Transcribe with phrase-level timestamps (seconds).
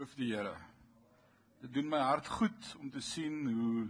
[0.00, 0.54] Loof die Here.
[1.60, 3.82] Dit doen my hart goed om te sien hoe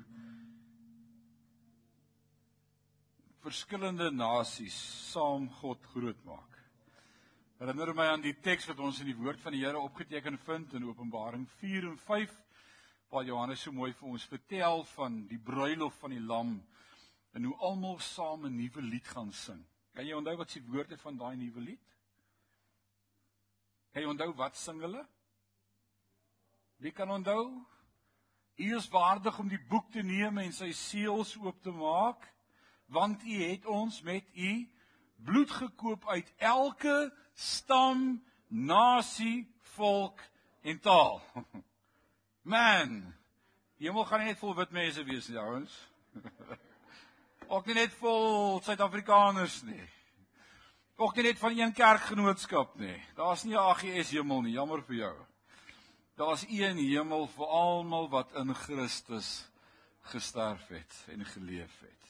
[3.44, 4.74] verskillende nasies
[5.12, 6.56] saam God groot maak.
[7.60, 10.74] Herinner my aan die teks wat ons in die woord van die Here opgeteken vind
[10.80, 12.34] in Openbaring 4 en 5
[13.14, 16.56] waar Johannes so mooi vir ons vertel van die bruilof van die lam
[17.38, 19.62] en hoe almal saam 'n nuwe lied gaan sing.
[19.94, 21.86] Kan jy onthou wat se woorde van daai nuwe lied?
[23.92, 25.06] Kan jy onthou wat sing hulle?
[26.80, 27.66] Wie kan onthou?
[28.56, 32.24] U is waardig om die boek te neem en sy seels oop te maak,
[32.88, 34.52] want u het ons met u
[35.20, 39.44] bloed gekoop uit elke stam, nasie,
[39.76, 40.24] volk
[40.64, 41.20] en taal.
[42.52, 43.02] Man,
[43.76, 45.76] hemel gaan nie net vol wit mense wees nie, ouens.
[47.52, 49.84] Ook nie net vol Suid-Afrikaners nie.
[50.96, 52.96] Ook nie net van een kerkgenootskap nie.
[53.20, 55.16] Daar's nie 'n AGS hemel nie, jammer vir jou.
[56.20, 59.48] Daar's een hemel vir almal wat in Christus
[60.12, 62.02] gesterf het en geleef het.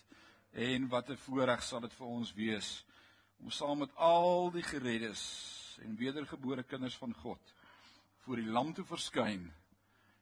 [0.51, 2.85] En wat 'n voorreg sal dit vir ons wees
[3.39, 5.23] om saam met al die gereddes
[5.83, 7.55] en wedergebore kinders van God
[8.17, 9.53] voor die lam te verskyn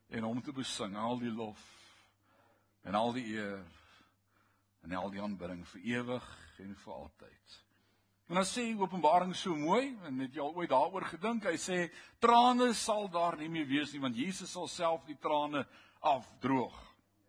[0.08, 1.64] en hom te besing al die lof
[2.82, 3.64] en al die eer
[4.80, 7.67] en al die aanbidding vir ewig en vir altyd.
[8.28, 11.46] En dan sê Openbaring so mooi en het jy al ooit daaroor gedink?
[11.48, 11.78] Hy sê
[12.20, 15.62] trane sal daar nie meer wees nie want Jesus sal self die trane
[16.04, 16.76] afdroog.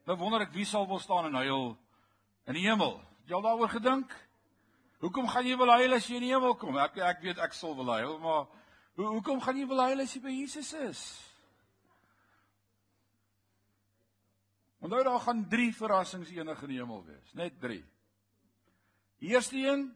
[0.10, 1.72] Nou wonder ek wie sal wil staan en huil
[2.52, 2.98] in die hemel.
[3.22, 4.12] Het jy al daaroor gedink?
[5.00, 6.76] Hoekom gaan jy wil huil as jy in die hemel kom?
[6.84, 8.50] Ek ek weet ek sal wil huil, maar
[9.00, 11.04] hoe hoekom gaan jy wil huil as jy by Jesus is?
[14.84, 17.80] Onthou daar gaan 3 verrassings enig in die hemel wees, net 3.
[19.24, 19.88] Die eerste een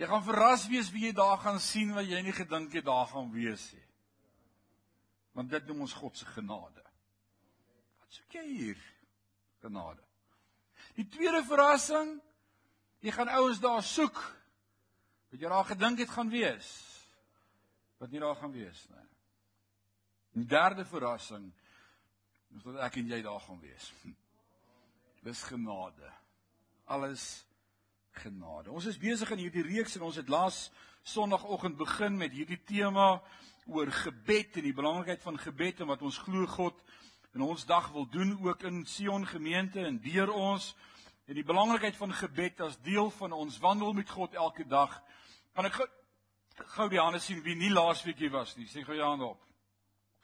[0.00, 3.06] Jy gaan verras wees wie jy daar gaan sien wat jy nie gedink het daar
[3.10, 3.86] gaan wees nie.
[5.34, 6.82] Want dit noem ons God se genade.
[8.02, 8.80] Wat soek jy hier?
[9.62, 10.02] Genade.
[10.98, 12.16] Die tweede verrassing,
[13.02, 14.18] jy gaan ouens daar soek
[15.30, 16.72] wat jy daar gedink het gaan wees
[18.02, 19.06] wat nie daar gaan wees nie.
[20.34, 21.46] Die derde verrassing
[22.56, 23.86] is dat ek en jy daar gaan wees.
[25.24, 26.10] Dis genade.
[26.84, 27.44] Alles
[28.14, 28.70] genade.
[28.70, 30.70] Ons is besig in hierdie reeks en ons het laas
[31.04, 33.18] Sondagoggend begin met hierdie tema
[33.68, 36.78] oor gebed en die belangrikheid van gebed en wat ons glo God
[37.34, 40.70] in ons dag wil doen ook in Sion gemeente en deur ons
[41.26, 44.96] en die belangrikheid van gebed as deel van ons wandel met God elke dag.
[45.56, 45.80] Kan ek
[46.76, 48.68] gou die hande sien wie nie laasweekie was nie.
[48.68, 49.40] Sê gou jou hande op.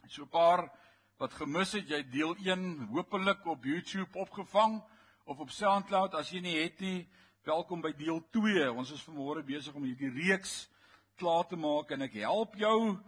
[0.09, 0.71] So 'n paar
[1.19, 4.81] wat gemis het, jy deel 1 hopelik op YouTube opgevang
[5.25, 7.09] of op SoundCloud as jy nie het nie,
[7.41, 8.67] Welkom by deel 2.
[8.69, 10.67] Ons is vanmôre besig om hierdie reeks
[11.17, 12.99] klaar te maak en ek help jou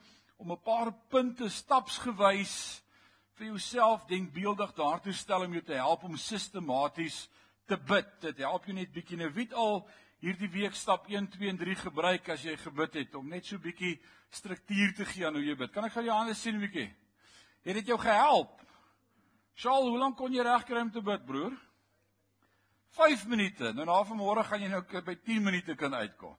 [0.41, 2.81] om 'n paar punte stapsgewys
[3.37, 7.28] vir jouself denkbeeldig daartoe stel om jou te help om sistematies
[7.69, 8.09] te bid.
[8.20, 9.87] Dit help jou net bietjie nou weet al
[10.22, 13.59] hierdie week stap 1 2 en 3 gebruik as jy gebid het om net so
[13.59, 14.00] bietjie
[14.31, 15.72] struktuur te gee aan hoe jy bid.
[15.72, 16.88] Kan ek gou jou hande sien bietjie?
[17.64, 18.62] Het dit jou gehelp?
[19.54, 21.53] Sjoe, hoe lank kon jy regkry om te bid, broer?
[22.92, 23.72] 5 minute.
[23.72, 26.36] Nou na vanmôre gaan jy nou by 10 minute kan uitkom.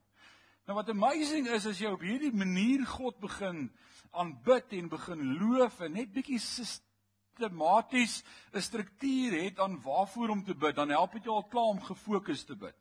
[0.68, 3.66] Nou wat amazing is as jy op hierdie manier God begin
[4.14, 8.22] aanbid en begin loof en net bietjie sistematies
[8.54, 11.82] 'n struktuur het aan waarvoor om te bid, dan help dit jou al klaar om
[11.82, 12.78] gefokus te bid.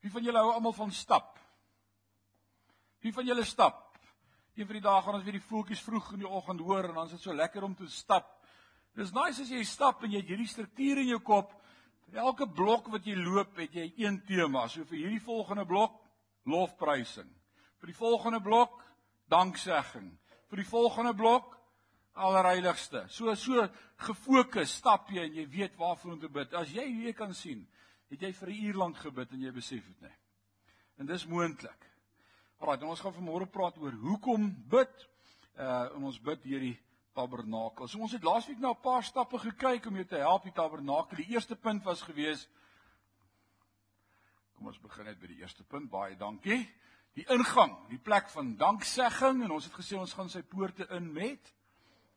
[0.00, 1.38] Wie van julle hou almal van stap?
[3.00, 3.98] Wie van julle stap?
[4.54, 6.94] Een van die dae gaan ons weer die voetjies vroeg in die oggend hoor en
[6.94, 8.46] dan is dit so lekker om te stap.
[8.94, 11.52] Dis nice as jy stap en jy het hierdie struktuur in jou kop
[12.06, 14.66] Vir elke blok wat jy loop, het jy een tema.
[14.68, 15.98] So vir hierdie volgende blok,
[16.46, 17.28] lofprysing.
[17.80, 18.78] Vir die volgende blok,
[19.32, 20.12] danksegging.
[20.46, 21.56] Vir die volgende blok,
[22.16, 23.04] allerheiligste.
[23.12, 23.66] So so
[24.06, 26.54] gefokus stap jy en jy weet waarvoor om te bid.
[26.54, 27.66] As jy hier kan sien,
[28.10, 30.16] het jy vir 'n uur lank gebid en jy besef dit nie.
[30.98, 31.90] En dis moontlik.
[32.58, 35.08] Alraai, ons gaan vanmôre praat oor hoekom bid.
[35.58, 36.78] Uh en ons bid hierdie
[37.16, 37.88] tabernakel.
[37.88, 41.16] So ons het laasweek na 'n paar stappe gekyk om jou te help die tabernakel.
[41.16, 42.48] Die eerste punt was gewees
[44.56, 45.90] Kom ons begin net by die eerste punt.
[45.92, 46.62] Baie dankie.
[47.16, 51.10] Die ingang, die plek van danksegging en ons het gesê ons gaan sy poorte in
[51.12, 51.52] met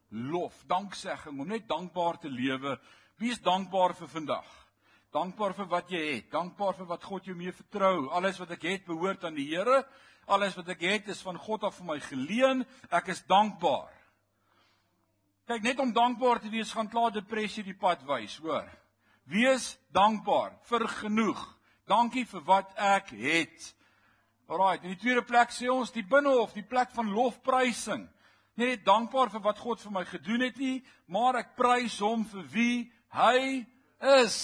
[0.10, 2.78] lof, danksegging om net dankbaar te lewe.
[3.20, 4.48] Wie is dankbaar vir vandag?
[5.12, 8.08] Dankbaar vir wat jy het, dankbaar vir wat God jou mee vertrou.
[8.16, 9.84] Alles wat ek het behoort aan die Here.
[10.30, 12.64] Alles wat ek het is van God af vir my geleen.
[12.88, 13.92] Ek is dankbaar.
[15.50, 18.68] Kyk, net om dankbaar te wees gaan klaar depressie die pad wys, hoor.
[19.26, 21.42] Wees dankbaar vir genoeg.
[21.90, 23.72] Dankie vir wat ek het.
[24.46, 28.06] Alraai, in die tweede plek sê ons die binnehof, die plek van lofprysing.
[28.62, 32.30] Nie net dankbaar vir wat God vir my gedoen het nie, maar ek prys hom
[32.30, 32.78] vir wie
[33.18, 33.66] hy
[34.22, 34.38] is.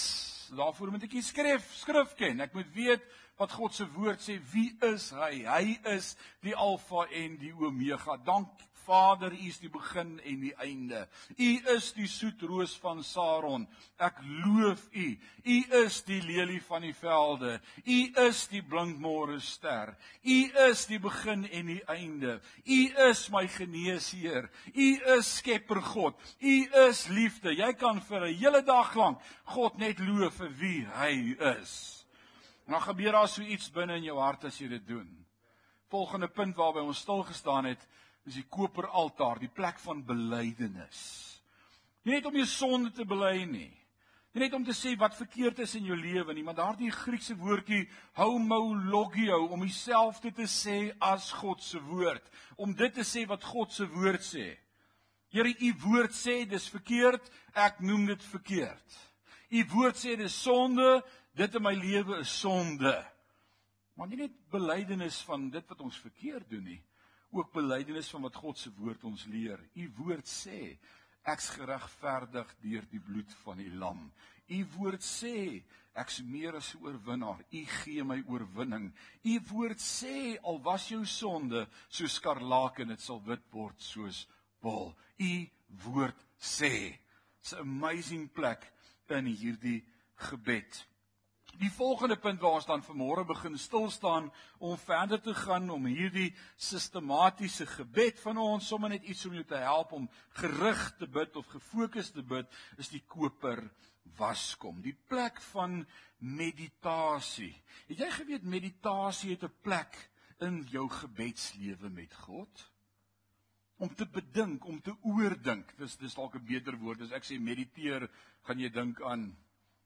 [0.58, 2.42] Daarvoor moet ek die skrif skrif ken.
[2.42, 3.06] Ek moet weet
[3.38, 5.44] wat God se woord sê, wie is hy?
[5.46, 8.18] Hy is die Alfa en die Omega.
[8.26, 11.02] Dank Vader, U is die begin en die einde.
[11.36, 13.66] U is die soetroos van Saron.
[13.98, 15.06] Ek loof U.
[15.44, 17.56] U is die lelie van die velde.
[17.82, 19.96] U is die blinkmôre ster.
[20.22, 20.38] U
[20.68, 22.38] is die begin en die einde.
[22.64, 24.50] U is my geneesheer.
[24.72, 26.14] U is Skepper God.
[26.40, 26.56] U
[26.86, 27.52] is liefde.
[27.54, 32.06] Jy kan vir 'n hele dag lank God net loof vir wie hy is.
[32.66, 35.06] Nou gebeur daar so iets binne in jou hart as jy dit doen.
[35.92, 37.82] Volgende punt waarby ons stil gestaan het,
[38.26, 41.00] is die koperaltaar, die plek van belydenis.
[42.06, 43.70] Nie net om jou sonde te bely nie.
[44.36, 47.34] Nie net om te sê wat verkeerd is in jou lewe nie, maar daardie Griekse
[47.40, 47.86] woordjie
[48.18, 52.26] homologio om dieselfde te sê as God se woord,
[52.60, 54.50] om dit te sê wat God se woord sê.
[55.32, 57.24] Here, u woord sê dis verkeerd,
[57.56, 58.98] ek noem dit verkeerd.
[59.56, 61.00] U woord sê dis sonde,
[61.36, 62.94] dit in my lewe is sonde.
[63.96, 66.82] Maar nie net belydenis van dit wat ons verkeerd doen nie,
[67.30, 69.60] ook belydenis van wat God se woord ons leer.
[69.74, 70.76] U woord sê
[71.26, 74.06] ek's geregverdig deur die bloed van die lam.
[74.46, 75.62] U woord sê
[75.98, 77.42] ek's meer as 'n oorwinnaar.
[77.50, 78.92] U gee my oorwinning.
[79.24, 84.26] U woord sê al was jou sonde so skarlaken, dit sal wit word soos
[84.60, 84.94] wol.
[85.18, 85.50] U
[85.84, 86.98] woord sê.
[87.40, 88.72] It's amazing plek
[89.08, 89.84] in hierdie
[90.14, 90.86] gebed
[91.58, 95.86] die volgende punt waar ons dan vanmôre begin stil staan om verder te gaan om
[95.88, 100.08] hierdie sistematiese gebed van ons sommer net iets om jou te help om
[100.40, 102.46] gerig te bid of gefokus te bid
[102.78, 103.62] is die koper
[104.18, 105.82] waskom die plek van
[106.18, 107.54] meditasie.
[107.88, 109.96] Het jy geweet meditasie het 'n plek
[110.40, 112.70] in jou gebedslewe met God?
[113.76, 117.40] Om te bedink om te oordink dis dis dalk 'n beter woord as ek sê
[117.40, 118.10] mediteer
[118.42, 119.36] gaan jy dink aan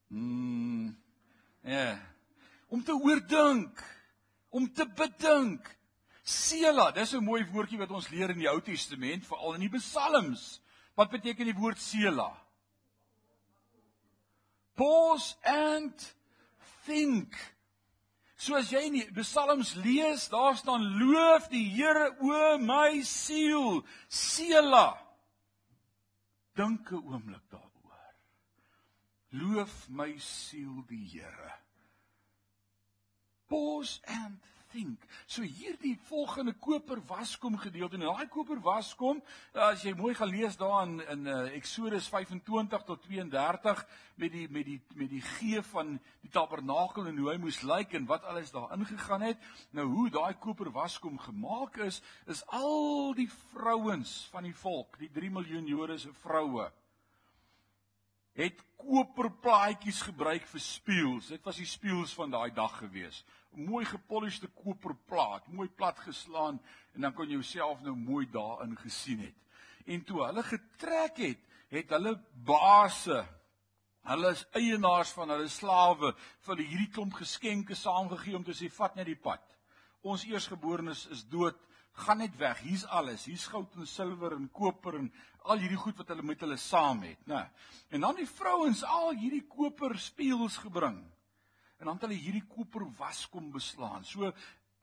[0.09, 0.97] mm,
[1.61, 1.99] Ja.
[2.69, 3.83] Om te oordink,
[4.49, 5.79] om te bedink.
[6.23, 9.79] Sela, dis 'n mooi woordjie wat ons leer in die Ou Testament, veral in die
[9.79, 10.61] Psalms.
[10.95, 12.31] Wat beteken die woord sela?
[14.75, 16.15] Pause and
[16.87, 17.35] think.
[18.37, 23.83] So as jy in die Psalms lees, daar staan loof die Here o my siel.
[24.09, 24.97] Sela.
[26.57, 27.60] Dink 'n oomblik daar.
[29.31, 31.53] Loof my siel die Here.
[33.47, 34.39] Pause and
[34.73, 35.03] think.
[35.27, 39.21] So hierdie volgende koper waskom gedeelte en daai koper waskom,
[39.55, 43.85] as jy mooi gaan lees daar in uh, Eksodus 25 tot 32
[44.23, 47.95] met die met die met die gee van die tabernakel en hoe hy moes lyk
[47.99, 49.39] en wat alles daar ingegaan het.
[49.71, 55.11] Nou hoe daai koper waskom gemaak is, is al die vrouens van die volk, die
[55.15, 56.71] 3 miljoen Jode se vroue
[58.41, 61.31] het koperplaatjies gebruik vir spieëls.
[61.35, 63.23] Dit was die spieëls van daai dag gewees.
[63.51, 66.61] Mooi gepolished koperplaat, mooi plat geslaan
[66.95, 69.37] en dan kon jy jouself nou mooi daarin gesien het.
[69.91, 72.15] En toe hulle getrek het, het hulle
[72.47, 73.21] baase,
[74.11, 76.13] hulle is eienaars van hulle slawe,
[76.45, 79.43] vir hulle hierdie klomp geskenke saamgegee om te sê vat net die pad.
[80.01, 81.59] Ons eersgeborenes is dood
[81.93, 82.61] gaan net weg.
[82.65, 83.25] Hier's alles.
[83.25, 85.11] Hier's goud en silwer en koper en
[85.51, 87.43] al hierdie goed wat hulle met hulle saam het, né?
[87.91, 91.01] En dan die vrouens al hierdie koper spieëls gebring.
[91.81, 94.05] En dan het hulle hierdie koper waskom beslaan.
[94.05, 94.33] So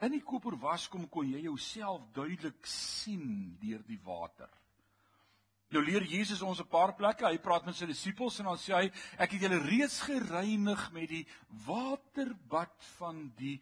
[0.02, 4.50] in die koper waskom kon jy jouself duidelik sien deur die water.
[5.76, 7.28] Nou leer Jesus ons 'n paar plekke.
[7.28, 11.10] Hy praat met sy disippels en dan sê hy: "Ek het julle reeds gereinig met
[11.10, 11.28] die
[11.66, 13.62] waterbad van die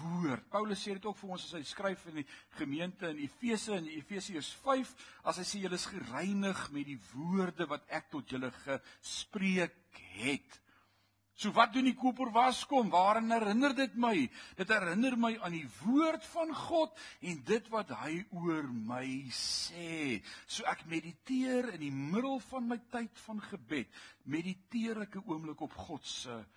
[0.00, 0.44] woord.
[0.50, 2.26] Paulus sê dit ook vir ons as hy skryf in die
[2.58, 4.92] gemeente in Efese in Efesiërs 5
[5.30, 10.60] as hy sê julle is gereinig met die woorde wat ek tot julle gespreek het.
[11.36, 12.88] So wat doen die koper waskom?
[12.88, 14.14] Waaraan herinner dit my?
[14.56, 20.22] Dit herinner my aan die woord van God en dit wat hy oor my sê.
[20.48, 23.92] So ek mediteer in die middel van my tyd van gebed.
[24.24, 26.54] Mediteer ek 'n oomblik op God se woord.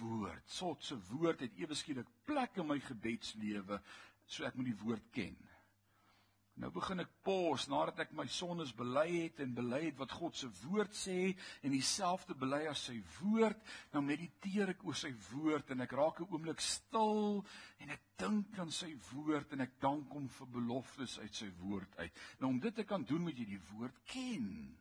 [0.00, 3.80] God se woord het ewe skielik plek in my gebedslewe,
[4.26, 5.36] so ek moet die woord ken.
[6.60, 10.36] Nou begin ek pos nadat ek my sondes bely het en bely het wat God
[10.36, 11.30] se woord sê
[11.64, 13.60] en dieselfde bely as sy woord,
[13.94, 17.40] nou mediteer ek oor sy woord en ek raak 'n oomblik stil
[17.80, 21.96] en ek dink aan sy woord en ek dank hom vir beloftes uit sy woord
[21.96, 22.12] uit.
[22.40, 24.76] Nou om dit te kan doen moet jy die woord ken.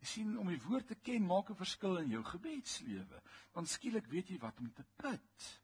[0.00, 3.22] Jy sien om die woord te ken maak 'n verskil in jou gebedslewe.
[3.52, 5.62] Want skielik weet jy wat om te bid.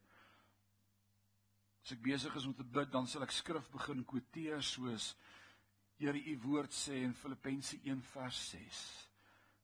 [1.85, 5.17] As ek besig is om te bid, dan sal ek skrif begin kwoteer soos
[6.03, 8.79] Here, u woord sê in Filippense 1:6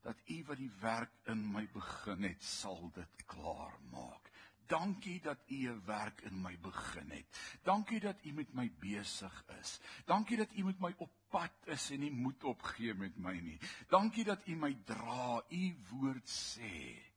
[0.06, 4.27] dat u wat die werk in my begin het, sal dit klaar maak.
[4.68, 7.58] Dankie dat u 'n werk in my begin het.
[7.62, 9.80] Dankie dat u met my besig is.
[10.04, 13.58] Dankie dat u met my op pad is en nie moed opgee met my nie.
[13.88, 15.42] Dankie dat u my dra.
[15.48, 17.08] U woord sê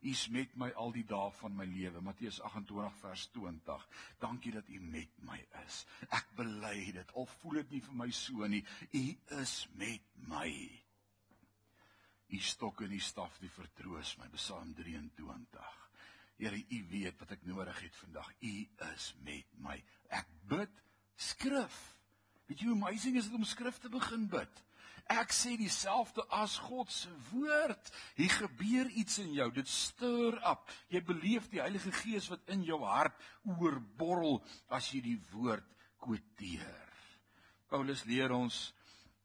[0.00, 2.00] U's met my al die dae van my lewe.
[2.00, 3.82] Matteus 28 vers 20.
[4.22, 5.82] Dankie dat U met my is.
[6.08, 7.12] Ek bely dit.
[7.12, 8.62] Al voel dit nie vir my so nie.
[8.96, 9.04] U
[9.42, 10.48] is met my.
[12.32, 14.30] U stok en U staf die vertroos my.
[14.38, 15.79] Psalm 23.
[16.40, 18.30] Here, U weet wat ek nodig het vandag.
[18.40, 18.54] U
[18.94, 19.76] is met my.
[20.08, 20.82] Ek bid
[21.20, 21.76] skrif.
[22.48, 24.62] Weet jy hoe amazing is dit om skrif te begin bid?
[25.10, 27.90] Ek sê dieselfde as God se woord.
[28.16, 29.50] Hier gebeur iets in jou.
[29.52, 30.64] Dit stuur op.
[30.88, 33.16] Jy beleef die Heilige Gees wat in jou hart
[33.58, 34.40] oorborrel
[34.72, 35.66] as jy die woord
[36.00, 36.86] quoteer.
[37.68, 38.70] Paulus leer ons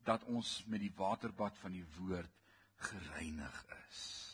[0.06, 2.34] dat ons met die waterbad van die woord
[2.92, 4.25] gereinig is.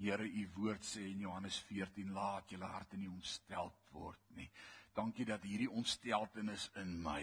[0.00, 4.50] Here, u woord sê in Johannes 14: "Laat julle harte nie ontsteld word nie."
[4.94, 7.22] Dankie dat hierdie ontsteltenis in my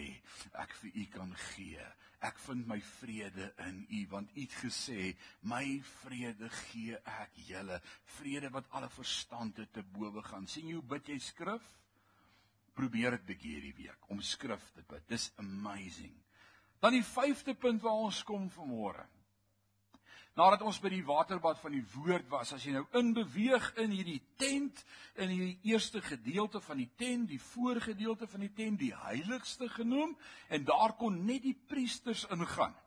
[0.60, 1.86] ek vir u kan gee.
[2.22, 5.14] Ek vind my vrede in u want u het gesê
[5.48, 7.80] my vrede gee ek julle,
[8.18, 10.48] vrede wat alle verstand te bowe gaan.
[10.48, 11.64] sien jy hoe bid jy skrif?
[12.76, 15.08] Probeer dit bietjie hierdie week om skrif te bid.
[15.08, 16.14] Dis amazing.
[16.80, 19.08] Dan die 5de punt waar ons kom vanmôre.
[20.40, 24.22] Nadat ons by die waterbad van die woord was, as jy nou inbeweeg in hierdie
[24.40, 24.80] tent,
[25.20, 30.14] in hierdie eerste gedeelte van die tent, die voorgedeelte van die tent, die heiligste genoem,
[30.48, 32.78] en daar kon net die priesters ingaan.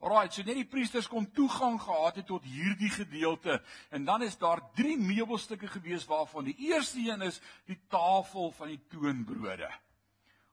[0.00, 3.58] Alraai, so net die priesters kon toegang gehad het tot hierdie gedeelte.
[3.92, 8.72] En dan is daar drie meubelstukke gewees waarvan die eerste een is die tafel van
[8.72, 9.68] die toonbrode.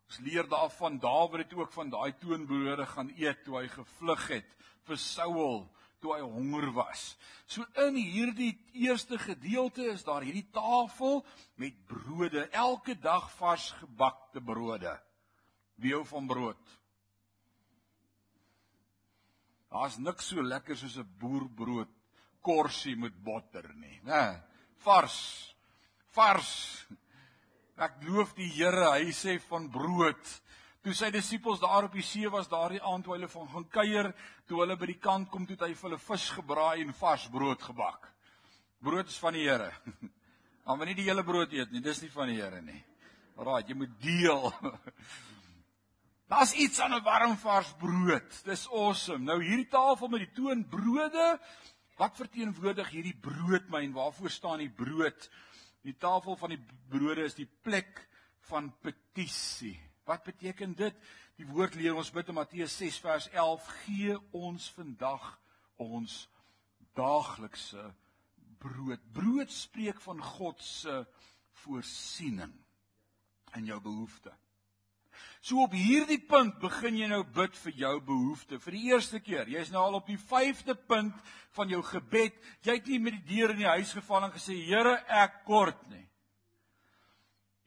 [0.07, 4.53] Ons leer daarvan Dawid het ook van daai toonbrode gaan eet toe hy gevlug het
[4.87, 5.65] vir Saul
[6.01, 7.15] toe hy honger was.
[7.49, 11.23] So in hierdie eerste gedeelte is daar hierdie tafel
[11.55, 14.93] met brode, elke dag vars gebakte brode.
[15.77, 16.73] Wie hou van brood?
[19.69, 21.91] Daar's niks so lekker soos 'n boerbrood
[22.41, 24.41] korsie met botter nie, né?
[24.85, 25.55] Vars.
[26.15, 26.85] Vars.
[27.77, 30.41] Ek glo die Here, hy sê van brood
[30.87, 34.07] Toe sy disippels daar op die see was daardie aand toe hulle van gaan kuier,
[34.47, 37.25] toe hulle by die kant kom, toe het hy vir hulle vis gebraai en vars
[37.33, 38.05] brood gebak.
[38.79, 39.67] Brood is van die Here.
[40.63, 42.79] Maar moenie die hele brood eet nie, dis nie van die Here nie.
[43.35, 44.47] Raai, jy moet deel.
[46.31, 48.39] Daar's iets aan 'n warm vars brood.
[48.45, 49.27] Dis awesome.
[49.27, 51.25] Nou hierdie tafel met die toonbrode,
[51.99, 53.91] wat verteenwoordig hierdie broodmyn?
[53.91, 55.27] Waarvoor staan die brood?
[55.83, 58.07] Die tafel van die brode is die plek
[58.47, 59.75] van petisie.
[60.07, 60.95] Wat beteken dit?
[61.35, 65.25] Die woord leer ons bid in Matteus 6 vers 11: "Gee ons vandag
[65.75, 66.29] ons
[66.95, 67.83] daaglikse
[68.57, 71.05] brood." Brood spreek van God se
[71.63, 72.53] voorsiening
[73.59, 74.33] in jou behoeftes.
[75.41, 78.63] So op hierdie punt begin jy nou bid vir jou behoeftes.
[78.63, 81.15] Vir die eerste keer, jy's nou al op die 5de punt
[81.57, 82.35] van jou gebed.
[82.63, 85.89] Jy het nie met die deur in die huis geval en gesê, "Here, ek kort
[85.89, 86.07] nie."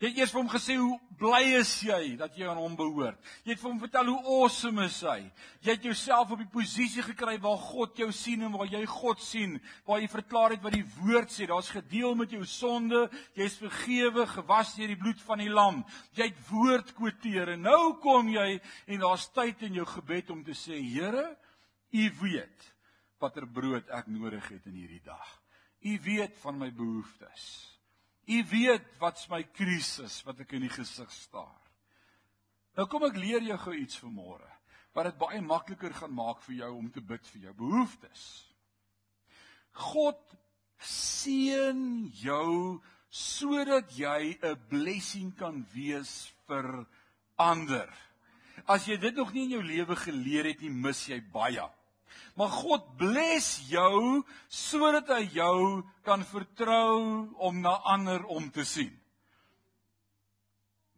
[0.01, 3.19] Jy het eers vir hom gesê hoe bly is jy dat jy aan hom behoort.
[3.45, 5.19] Jy het vir hom vertel hoe awesome is hy.
[5.61, 9.21] Jy het jouself op die posisie gekry waar God jou sien en waar jy God
[9.21, 11.51] sien, waar jy verklaar het wat die woord sê.
[11.51, 13.05] Daar's gedeel met jou sonde,
[13.37, 15.85] jy's vergewe, gewas deur die bloed van die lam.
[16.17, 18.57] Jy het woord kwoteer en nou kom jy
[18.89, 21.29] en daar's tyd in jou gebed om te sê, Here,
[21.91, 22.67] U weet
[23.21, 25.27] watter brood ek nodig het in hierdie dag.
[25.85, 27.45] U weet van my behoeftes.
[28.31, 31.59] U weet wat's my krisis wat ek in die gesig staar.
[32.79, 34.47] Nou kom ek leer jou gou iets vanmôre
[34.95, 38.23] wat dit baie makliker gaan maak vir jou om te bid vir jou behoeftes.
[39.91, 40.19] God
[40.83, 46.87] seën jou sodat jy 'n blessing kan wees vir
[47.39, 47.89] ander.
[48.67, 51.67] As jy dit nog nie in jou lewe geleer het nie, mis jy baie.
[52.39, 58.93] Maar God bless jou sodat hy jou kan vertrou om na ander om te sien.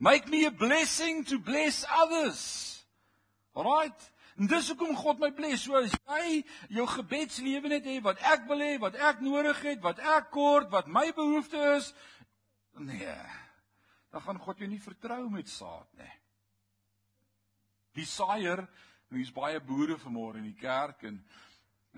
[0.02, 2.42] Make me a blessing to bless others.
[3.54, 4.10] Alright.
[4.40, 5.66] En dis hoekom God my bless.
[5.66, 6.40] So as jy
[6.78, 10.72] jou gebedslewe net hê wat ek wil hê, wat ek nodig het, wat ek kort,
[10.72, 11.92] wat my behoefte is,
[12.80, 13.18] nee.
[14.12, 16.10] Dan gaan God jou nie vertrou met saad nie.
[17.96, 18.64] Die saaier
[19.12, 21.18] Nou hier's baie boere vanmôre in die kerk en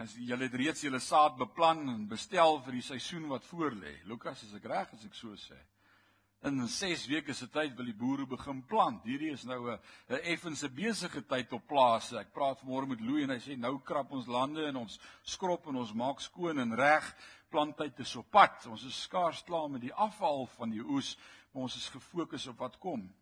[0.02, 3.92] as julle het reeds julle saad beplan en bestel vir die seisoen wat voorlê.
[4.10, 5.54] Lukas, as ek reg is ek so sê.
[6.50, 9.06] In 6 weke se tyd wil die boere begin plant.
[9.06, 9.78] Hierdie is nou 'n
[10.10, 12.18] 'n effense besige tyd op plase.
[12.18, 15.68] Ek praat vanmôre met Louie en hy sê nou krap ons lande en ons skrob
[15.68, 17.14] en ons maak skoon en reg.
[17.48, 18.66] Planttyd is op pad.
[18.66, 21.16] Ons is skaars klaar met die afval van die oes,
[21.52, 23.14] maar ons is gefokus op wat kom.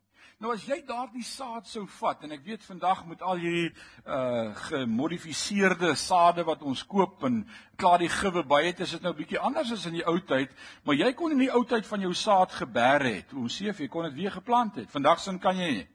[0.42, 3.68] Nou as jy daardie saad sou vat en ek weet vandag met al hierdie
[4.10, 7.44] uh gemodifiseerde sade wat ons koop en
[7.78, 10.50] klaar die gewe by het, is dit nou bietjie anders as in die ou tyd,
[10.82, 13.30] maar jy kon in die ou tyd van jou saad geber het.
[13.30, 14.90] Hoe sê jy kon dit weer geplant het?
[14.90, 15.86] Vandag sin kan jy nie.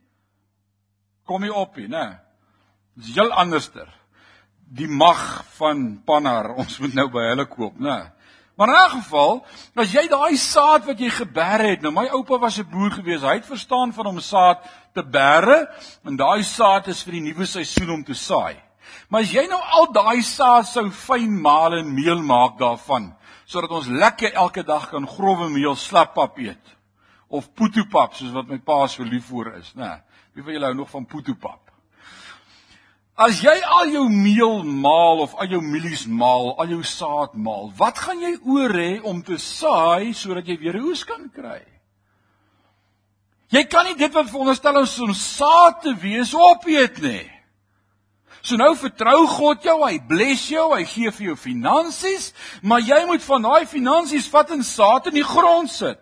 [1.28, 2.06] Kom jy op hier, né?
[2.96, 3.92] Dis heel anderster.
[4.64, 8.00] Die mag van Pannar, ons moet nou by hulle koop, né?
[8.58, 9.46] Maar in 'n geval,
[9.76, 13.22] as jy daai saad wat jy geber het, nou my oupa was 'n boer gewees,
[13.22, 14.60] hy het verstaan van om saad
[14.94, 15.70] te berre
[16.04, 18.58] en daai saad is vir die nuwe seisoen om te saai.
[19.10, 23.70] Maar as jy nou al daai saad sou fyn maal en meel maak daarvan, sodat
[23.72, 26.76] ons lekker elke dag kan growwe meel slappap eet
[27.30, 30.02] of poetopap soos wat my pa so lief vir is, né?
[30.34, 31.67] Wie van julle hou nog van poetopap?
[33.18, 37.72] As jy al jou meel maal of al jou mielies maal, al jou saad maal,
[37.80, 41.66] wat gaan jy oor hê om te saai sodat jy weer 'n oes kan kry?
[43.50, 47.32] Jy kan nie dit wat veronderstel is om saad te wees opeet nie.
[48.42, 53.06] So nou vertrou God jou, hy bless jou, hy gee vir jou finansies, maar jy
[53.06, 56.00] moet van daai finansies vat en saad in die grond sit.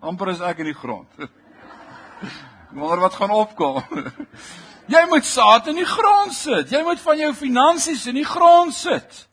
[0.00, 1.08] Amper is ek in die grond.
[2.70, 3.82] Maar wat gaan opkom?
[4.88, 6.70] Jy moet saad in die grond sit.
[6.72, 9.24] Jy moet van jou finansies in die grond sit.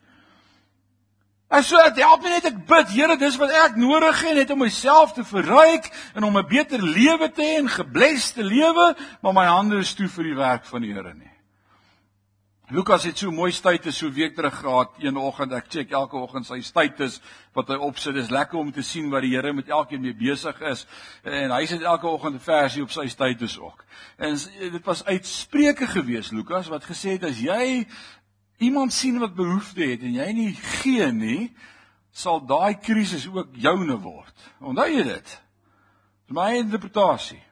[1.48, 4.50] En so dit help my net ek bid, Here, dis wat ek nodig het net
[4.50, 5.86] om myself te verryk
[6.18, 10.08] en om 'n beter lewe te hê en gebleste lewe, maar my hande is toe
[10.08, 11.35] vir die werk van die Here nie.
[12.68, 15.52] Lukas het so mooi status so week terug gehad een oggend.
[15.54, 17.20] Ek check elke oggend sy status
[17.54, 18.16] wat hy opsit.
[18.16, 20.82] Dis lekker om te sien wat die Here met elkeen mee besig is.
[21.22, 23.84] En hy sit elke oggend 'n versie op sy status ook.
[24.18, 27.86] En dit was uitspreuke geweest Lukas wat gesê het as jy
[28.58, 30.52] iemand sien wat behoefte het en jy nie
[30.82, 31.54] gee nie,
[32.10, 34.34] sal daai krisis ook joune word.
[34.58, 35.42] Onthou jy dit?
[36.26, 37.45] Dis my interpretasie.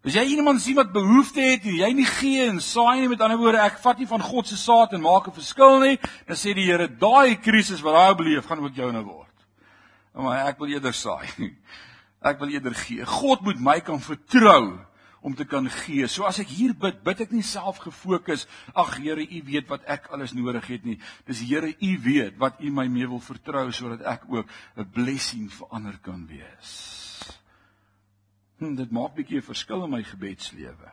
[0.00, 3.36] As jy iemand sien wat behoefte het jy nie gee en saai nie met ander
[3.36, 6.54] woorde ek vat nie van God se saad en maak 'n verskil nie, dan sê
[6.54, 9.36] die Here daai krisis wat daai beleef gaan ook joune word.
[10.14, 11.28] Maar ek wil eerder saai.
[12.20, 13.04] Ek wil eerder gee.
[13.04, 14.76] God moet my kan vertrou
[15.20, 16.06] om te kan gee.
[16.08, 19.84] So as ek hier bid, bid ek nie self gefokus, ag Here, U weet wat
[19.88, 20.98] ek alles nodig het nie.
[21.28, 25.48] Dis Here, U weet wat U my mee wil vertrou sodat ek ook 'n blessing
[25.48, 27.09] vir ander kan wees.
[28.60, 30.92] Hm, dit maak bietjie 'n verskil in my gebedslewe.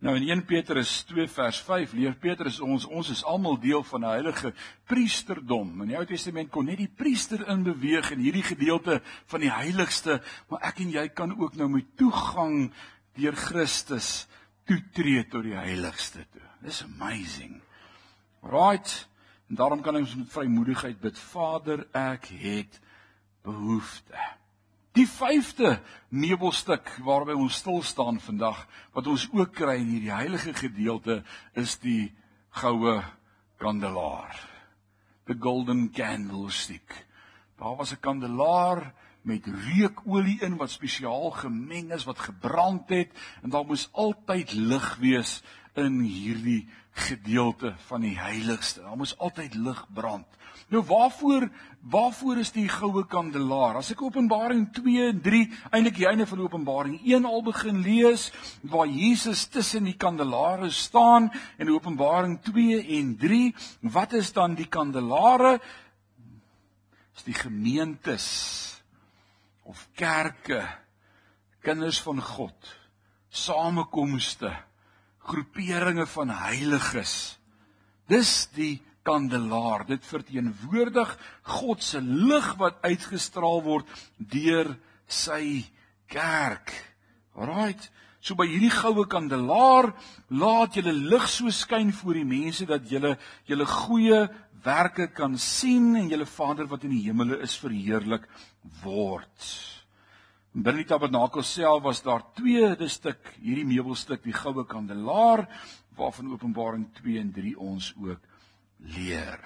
[0.00, 4.00] Nou in 1 Petrus 2 vers 5 leer Petrus ons ons is almal deel van
[4.00, 4.52] 'n heilige
[4.84, 5.82] priesterdom.
[5.82, 10.22] In die Ou Testament kon net die priester inbeweeg in hierdie gedeelte van die heiligste,
[10.48, 12.72] maar ek en jy kan ook nou met toegang
[13.14, 14.26] deur Christus
[14.64, 16.48] toetree tot die heiligste toe.
[16.62, 17.60] Dis amazing.
[18.42, 19.08] Right.
[19.48, 21.18] En daarom kan ons met vrymoedigheid bid.
[21.18, 22.80] Vader, ek het
[23.42, 24.39] behoeftes.
[24.98, 25.76] Die vyfde
[26.10, 28.64] meubelstuk waarby ons stil staan vandag
[28.96, 31.20] wat ons ook kry in hierdie heilige gedeelte
[31.54, 32.10] is die
[32.58, 32.96] goue
[33.62, 34.34] kandelaar.
[35.30, 37.06] The golden candlestick.
[37.60, 43.50] Daar was 'n kandelaar met reukolie in wat spesiaal gemeng is wat gebrand het en
[43.50, 45.42] daar moes altyd lig wees
[45.78, 46.68] in hierdie
[47.06, 48.82] gedeelte van die heiligste.
[48.82, 50.26] Daar moes altyd lig brand.
[50.70, 51.48] Nou waarvoor
[51.90, 53.78] waarvoor is die goue kandelaar?
[53.80, 58.28] As ek Openbaring 2 en 3 eintlik die einde van Openbaring 1 al begin lees
[58.68, 63.40] waar Jesus tussen die kandelare staan en Openbaring 2 en 3,
[63.96, 65.56] wat is dan die kandelare?
[67.16, 68.28] Is die gemeentes
[69.64, 70.62] of kerke,
[71.64, 72.74] kinders van God,
[73.30, 74.52] samekomste,
[75.28, 77.38] groeperinge van heiliges.
[78.10, 79.86] Dis die kandelaar.
[79.88, 81.12] Dit verteenwoordig
[81.56, 84.74] God se lig wat uitgestraal word deur
[85.06, 85.64] sy
[86.10, 86.74] kerk.
[87.38, 87.90] Alraight.
[88.20, 89.94] So by hierdie goue kandelaar
[90.28, 93.14] laat julle lig so skyn voor die mense dat julle
[93.48, 94.26] julle goeie
[94.64, 98.26] werke kan sien en julle Vader wat in die hemele is verheerlik
[98.82, 99.46] word.
[100.50, 105.44] Binne die tabernakel self was daar tweede stuk, hierdie meubelstuk, die goue kandelaar
[105.98, 108.24] waarvan Openbaring 2 en 3 ons ook
[108.96, 109.42] leer.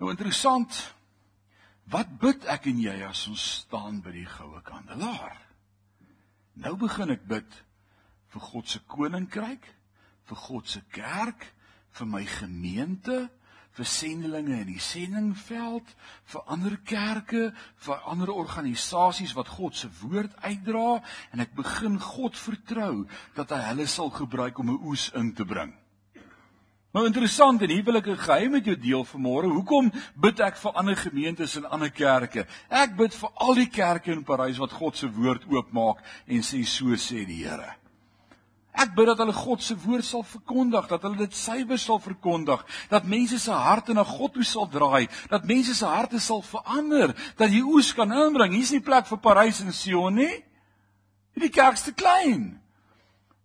[0.00, 0.80] Nou interessant.
[1.92, 5.36] Wat bid ek en jy as ons staan by die goue kandelaar?
[6.64, 7.58] Nou begin ek bid
[8.34, 9.66] vir God se koninkryk,
[10.26, 11.44] vir God se kerk,
[11.94, 13.28] vir my gemeente,
[13.74, 15.88] vir sendelinge in die sendingveld,
[16.30, 21.00] vir ander kerke, vir ander organisasies wat God se woord uitdra
[21.32, 25.44] en ek begin God vertrou dat hy hulle sal gebruik om 'n oes in te
[25.44, 25.74] bring.
[26.94, 29.50] Nou interessant en hier wil ek 'n geheim met jou deel vanmôre.
[29.50, 32.46] Hoekom bid ek vir ander gemeentes en ander kerke?
[32.70, 36.64] Ek bid vir al die kerke in Parys wat God se woord oopmaak en sê
[36.64, 37.83] so sê die Here.
[38.74, 42.64] Ek bid dat hulle God se woord sal verkondig, dat hulle dit suiwer sal verkondig,
[42.90, 47.14] dat mense se harte na God toe sal draai, dat mense se harte sal verander,
[47.38, 48.56] dat jy oes kan inbring.
[48.56, 50.42] Hier's nie plek vir Parys en Sion nie.
[51.38, 52.56] Hierdie kerk is te klein.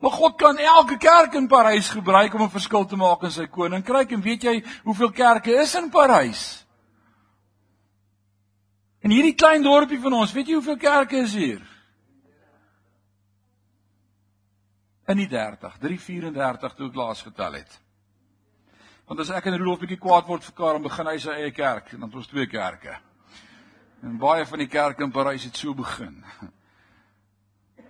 [0.01, 3.45] Maar God kan elke kerk in Parys gebruik om 'n verskil te maak in sy
[3.45, 6.65] koninkryk en weet jy hoeveel kerke is in Parys?
[9.01, 11.68] En hierdie klein dorpie van ons, weet jy hoeveel kerke is hier?
[15.09, 17.77] In die 30, 334 toe ek laas getel het.
[19.09, 21.53] Want as ek en Rudolf bietjie kwaad word vir mekaar, dan begin hy sy eie
[21.55, 22.93] kerk en dan het ons twee kerke.
[24.05, 26.21] En baie van die kerke in Parys het so begin.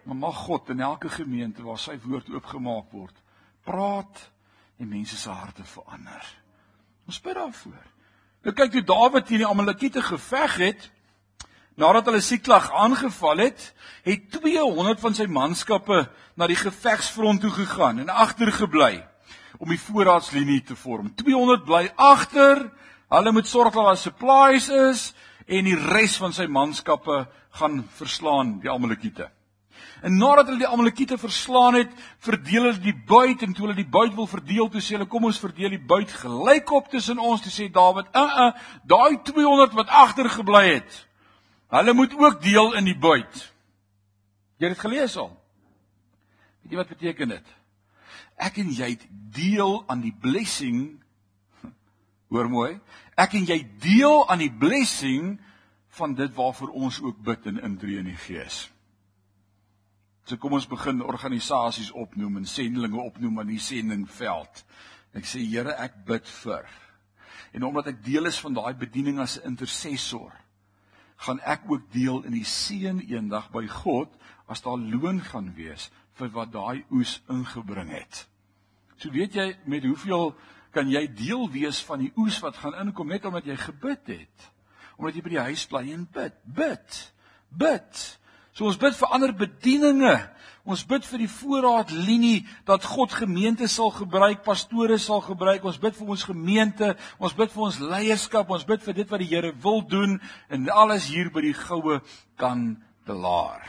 [0.08, 3.20] Maar mag God in elke gemeente waar sy woord oopgemaak word,
[3.68, 4.24] praat
[4.80, 6.32] en mense se harte verander.
[7.06, 7.84] Ons bid daarvoor.
[8.48, 10.88] Nou kyk hoe Dawid teen die Amalekiete geveg het.
[11.80, 13.62] Nadat hulle Siklag aangeval het,
[14.04, 16.02] het 200 van sy manskappe
[16.36, 18.98] na die gevegsfront toe gegaan en agtergebly
[19.64, 21.14] om die voorraadslinie te vorm.
[21.16, 22.66] 200 bly agter.
[23.08, 25.08] Hulle moet sorg dat daar supplies is
[25.48, 27.24] en die res van sy manskappe
[27.62, 29.32] gaan verslaan die Amalekiete.
[30.04, 33.88] En nadat hulle die Amalekiete verslaan het, verdeel hulle die buit en toe hulle die
[33.88, 37.52] buit wil verdeel, toe sê hulle kom ons verdeel die buit gelykop tussen ons, toe
[37.52, 38.52] sê Dawid, "Uh uh,
[38.84, 41.08] daai 200 wat agtergebly het,
[41.70, 43.46] hulle moet ook deel in die buit."
[44.60, 45.32] Jy het dit gelees al.
[46.62, 47.54] Weet jy wat beteken dit?
[48.40, 49.06] Ek en jy het
[49.36, 51.00] deel aan die blessing.
[52.32, 52.80] Hoor mooi.
[53.16, 55.38] Ek en jy deel aan die blessing
[56.00, 58.68] van dit waarvoor ons ook bid en intree in die Gees.
[60.30, 64.64] So kom ons begin organisasies opnoem en sendelinge opnoem aan die sendingveld.
[65.18, 66.68] Ek sê Here, ek bid vir.
[67.58, 70.32] En omdat ek deel is van daai bediening as 'n intercessor,
[71.26, 74.12] gaan ek ook deel in die seën eendag by God
[74.48, 78.26] as daar loon gaan wees vir wat daai oes ingebring het.
[79.00, 80.34] So weet jy met hoeveel
[80.76, 84.50] kan jy deel wees van die oes wat gaan inkom net omdat jy gebid het.
[85.00, 86.36] Omdat jy by die huis bly en bid.
[86.44, 86.98] Bid.
[87.50, 88.02] Bid.
[88.54, 90.16] So ons bid vir ander bedieninge.
[90.70, 95.64] Ons bid vir die voorraadlinie dat God gemeente sal gebruik, pastore sal gebruik.
[95.66, 99.24] Ons bid vir ons gemeente, ons bid vir ons leierskap, ons bid vir dit wat
[99.24, 100.20] die Here wil doen
[100.54, 102.00] en alles hier by die goue
[102.38, 103.66] kandelaar.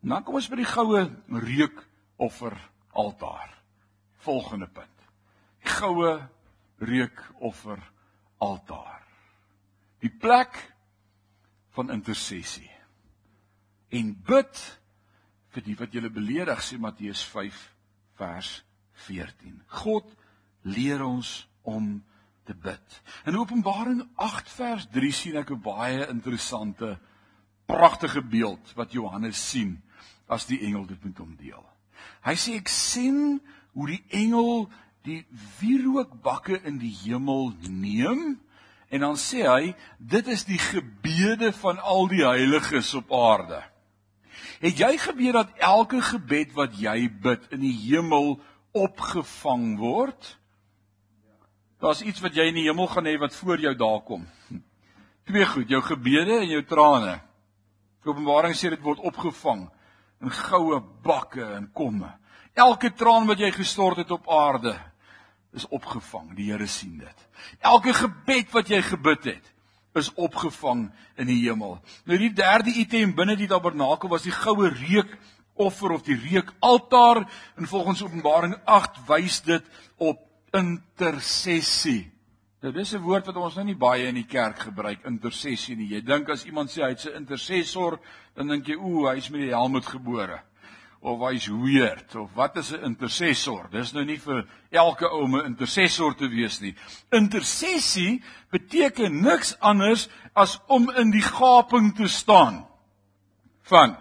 [0.00, 2.56] Dan kom ons by die goue reukoffer
[2.96, 3.52] altaar.
[4.24, 5.04] Volgende punt.
[5.60, 6.14] Die goue
[6.80, 7.82] reukoffer
[8.40, 9.04] altaar.
[10.00, 10.56] Die plek
[11.76, 12.70] van intersessie
[13.92, 14.58] en bid
[15.56, 17.56] vir die wat julle beledig sê Matteus 5
[18.20, 18.50] vers
[19.06, 19.54] 14.
[19.80, 20.10] God
[20.68, 21.30] leer ons
[21.64, 21.94] om
[22.46, 22.98] te bid.
[23.26, 26.98] In Openbaring 8 vers 3 sien ek 'n baie interessante
[27.66, 29.80] pragtige beeld wat Johannes sien
[30.28, 31.64] as die engel dit met hom deel.
[32.22, 33.40] Hy sê ek sien
[33.72, 34.68] hoe die engel
[35.02, 35.24] die
[35.60, 38.40] wierookbakke in die hemel neem
[38.90, 43.62] en dan sê hy dit is die gebede van al die heiliges op aarde.
[44.60, 48.36] Het jy gebeur dat elke gebed wat jy bid in die hemel
[48.76, 50.32] opgevang word?
[51.80, 54.24] Daar's iets wat jy in die hemel gaan hê wat voor jou daar kom.
[55.26, 57.18] Twee goed, jou gebede en jou trane.
[58.06, 59.66] Openbaring sê dit word opgevang
[60.22, 62.12] in goue bakke en komme.
[62.56, 64.76] Elke traan wat jy gestort het op aarde
[65.56, 66.30] is opgevang.
[66.36, 67.26] Die Here sien dit.
[67.60, 69.52] Elke gebed wat jy gebid het,
[69.96, 71.78] is opgevang in die hemel.
[72.04, 75.16] Nou die derde item binne die tabernakel was die goue reuk
[75.56, 77.24] offer of die reukaltaar
[77.56, 79.64] en volgens Openbaring 8 wys dit
[79.96, 80.20] op
[80.52, 82.12] intersessie.
[82.62, 85.88] Nou dis 'n woord wat ons nou nie baie in die kerk gebruik intersessie nie.
[85.88, 87.98] Jy dink as iemand sê hy's 'n intercessor,
[88.34, 90.42] dan dink jy ooh, hy's met die helm gebore
[91.06, 93.68] of hy's weird of wat is 'n intercessor?
[93.70, 96.74] Dis nou nie vir elke ou om 'n intercessor te wees nie.
[97.10, 102.66] Intersessie beteken niks anders as om in die gaping te staan
[103.62, 103.96] van.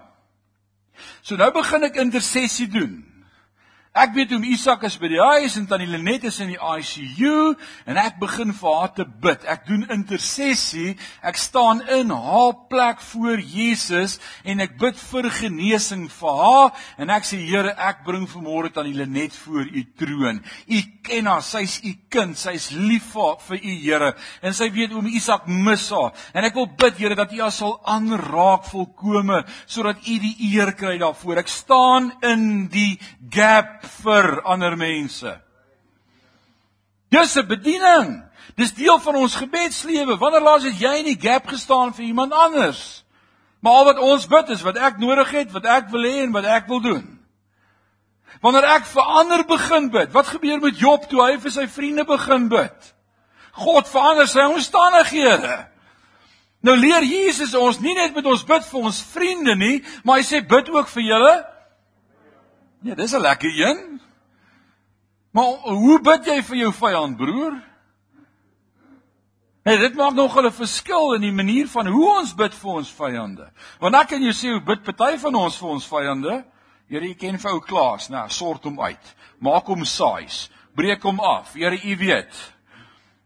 [1.22, 3.15] So nou begin ek intersessie doen.
[3.96, 7.54] Ek weet hoe Isak is by die huis en tannie Lenet is in die ICU
[7.88, 9.46] en ek begin vir haar te bid.
[9.48, 10.98] Ek doen intersessie.
[11.24, 17.14] Ek staan in haar plek voor Jesus en ek bid vir genesing vir haar en
[17.16, 20.44] ek sê Here, ek bring vanmôre tannie Lenet voor u troon.
[20.44, 24.12] U ken haar, sy's u kind, sy's lief vir vir u Here
[24.44, 26.12] en sy weet oom Isak mis haar.
[26.36, 30.76] En ek wil bid Here dat u haar sal aanraak volkome sodat u die eer
[30.76, 31.46] kry daarvoor.
[31.46, 32.98] Ek staan in die
[33.32, 35.42] gap vir ander mense.
[37.10, 38.24] Dis 'n bediening.
[38.56, 40.18] Dis deel van ons gebedslewe.
[40.18, 43.04] Wanneer laas het jy in die gap gestaan vir iemand anders?
[43.60, 46.32] Maar al wat ons bid is wat ek nodig het, wat ek wil hê en
[46.32, 47.20] wat ek wil doen.
[48.42, 52.06] Wanneer ek vir ander begin bid, wat gebeur met Job toe hy vir sy vriende
[52.06, 52.92] begin bid?
[53.52, 55.56] God verander sy omstandighede.
[56.62, 60.26] Nou leer Jesus ons nie net met ons bid vir ons vriende nie, maar hy
[60.28, 61.36] sê bid ook vir julle
[62.86, 64.02] Ja, dis 'n lekker een.
[65.32, 67.64] Maar hoe bid jy vir jou vyand, broer?
[69.64, 72.92] Nee, dit maak nog 'n verskil in die manier van hoe ons bid vir ons
[72.92, 73.52] vyande.
[73.80, 76.46] Want ek kan jou sê hoe bid party van ons vir ons vyande.
[76.88, 79.16] Here, jy ken vir ou Klaas, nou, sort hom uit.
[79.40, 80.50] Maak hom saais.
[80.76, 81.54] Breek hom af.
[81.54, 82.54] Here, u weet.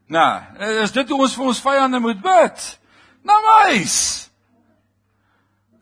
[0.08, 0.42] Nou,
[0.84, 2.80] is dit hoe ons vir ons vyande moet bid?
[3.24, 4.30] Nou, mys.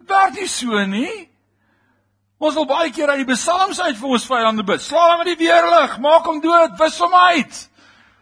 [0.05, 1.36] Daar dis so nie.
[2.37, 4.83] Ons wil baie keer uit die psalms uit vir ons vyande bid.
[4.83, 7.63] Slaag hom met die weerlig, maak hom dood, wis hom uit.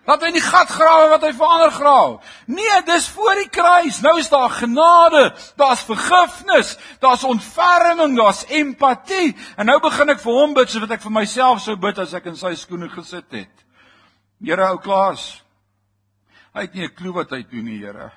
[0.06, 2.20] Laat hy in die gat grawe wat hy verander grawe.
[2.54, 3.98] Nee, dis voor die kruis.
[4.06, 5.24] Nou is daar genade,
[5.58, 9.34] daar's vergifnis, daar's ontferming, daar's empatie.
[9.58, 12.14] En nou begin ek vir hom bid soos wat ek vir myself sou bid as
[12.16, 13.66] ek in sy skoene gesit het.
[14.46, 15.42] Here ou Klaas.
[16.54, 18.12] Hy het nie 'n klou wat hy doen nie, Here.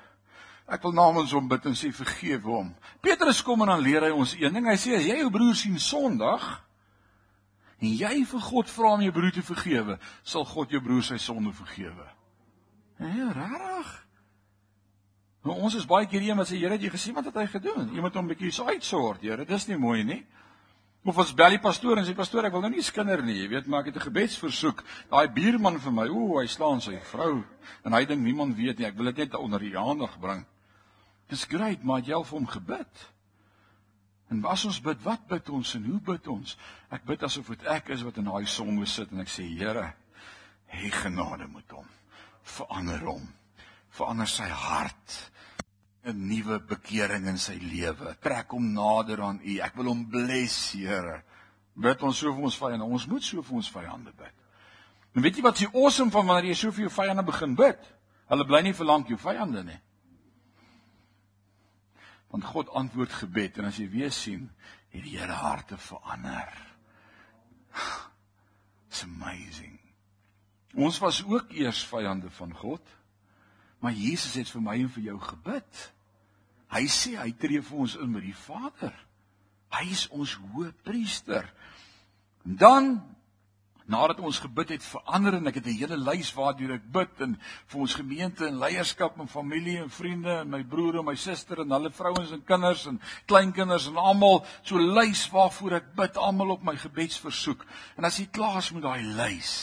[0.69, 2.73] Ek wil namens hom bid en sê vergewe hom.
[3.01, 4.67] Petrus kom en dan leer hy ons een ding.
[4.69, 6.45] Hy sê as jy jou broer sien Sondag
[7.79, 9.95] en jy vir God vra om jou broer te vergewe,
[10.27, 12.05] sal God jou broer sy sonde vergewe.
[12.99, 13.93] Ja, rarig.
[15.47, 17.87] Nou ons is baie keer iemand sê Here, het jy gesien wat het hy gedoen?
[17.95, 19.45] Jy moet hom 'n bietjie so uitsort, Here.
[19.45, 20.25] Dis nie mooi nie.
[21.05, 23.47] Of ons bel die pastoor en sê pastoor, ek wil nou nie skinder nie, jy
[23.47, 24.83] weet, maar ek het 'n gebedsversoek.
[25.09, 27.43] Daai buurman vir my, ooh, hy slaan sy vrou
[27.85, 28.85] en hy dink niemand weet nie.
[28.85, 30.45] Ek wil dit net onder die aandag bring.
[31.29, 33.07] Dis great, maar jy het vir hom gebid.
[34.33, 36.55] En as ons bid, wat bid ons en hoe bid ons?
[36.93, 39.87] Ek bid asof dit ek is wat in daai sonde sit en ek sê Here,
[40.73, 41.87] hê genade met hom.
[42.57, 43.25] Verander hom.
[43.93, 45.17] Verander sy hart.
[46.05, 48.15] 'n Nuwe bekering in sy lewe.
[48.23, 49.57] Trek hom nader aan U.
[49.61, 51.21] Ek wil hom bless, Here.
[51.75, 52.85] Bid ons so vir ons vyande.
[52.85, 54.33] Ons moet so vir ons vyande bid.
[55.15, 57.93] En weet jy wat se awesome van wanneer jy so vir jou vyande begin bid?
[58.29, 59.79] Hulle bly nie vir lank jou vyande nie
[62.29, 64.49] want God antwoord gebed en as jy weer sien
[64.93, 66.53] het die Here harte verander.
[68.89, 69.77] It's amazing.
[70.77, 72.81] Ons was ook eers vyande van God,
[73.79, 75.85] maar Jesus het vir my en vir jou gebid.
[76.69, 78.93] Hy sê hy tree vir ons in met die Vader.
[79.73, 81.47] Hy is ons hoëpriester.
[82.45, 82.91] En dan
[83.89, 87.39] nadat ons gebid het verander en ek het 'n hele lys waardeur ek bid en
[87.67, 91.59] vir ons gemeente en leierskap en familie en vriende en my broer en my suster
[91.59, 96.17] en hulle vrouens en kinders en kleinkinders en almal so 'n lys waarvoor ek bid
[96.17, 97.65] almal op my gebedsversoek.
[97.97, 99.53] En as jy klaar is met daai lys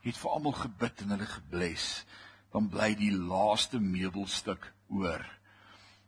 [0.00, 2.04] het vir almal gebid en hulle gebless
[2.52, 5.24] dan bly die laaste meubelstuk oor.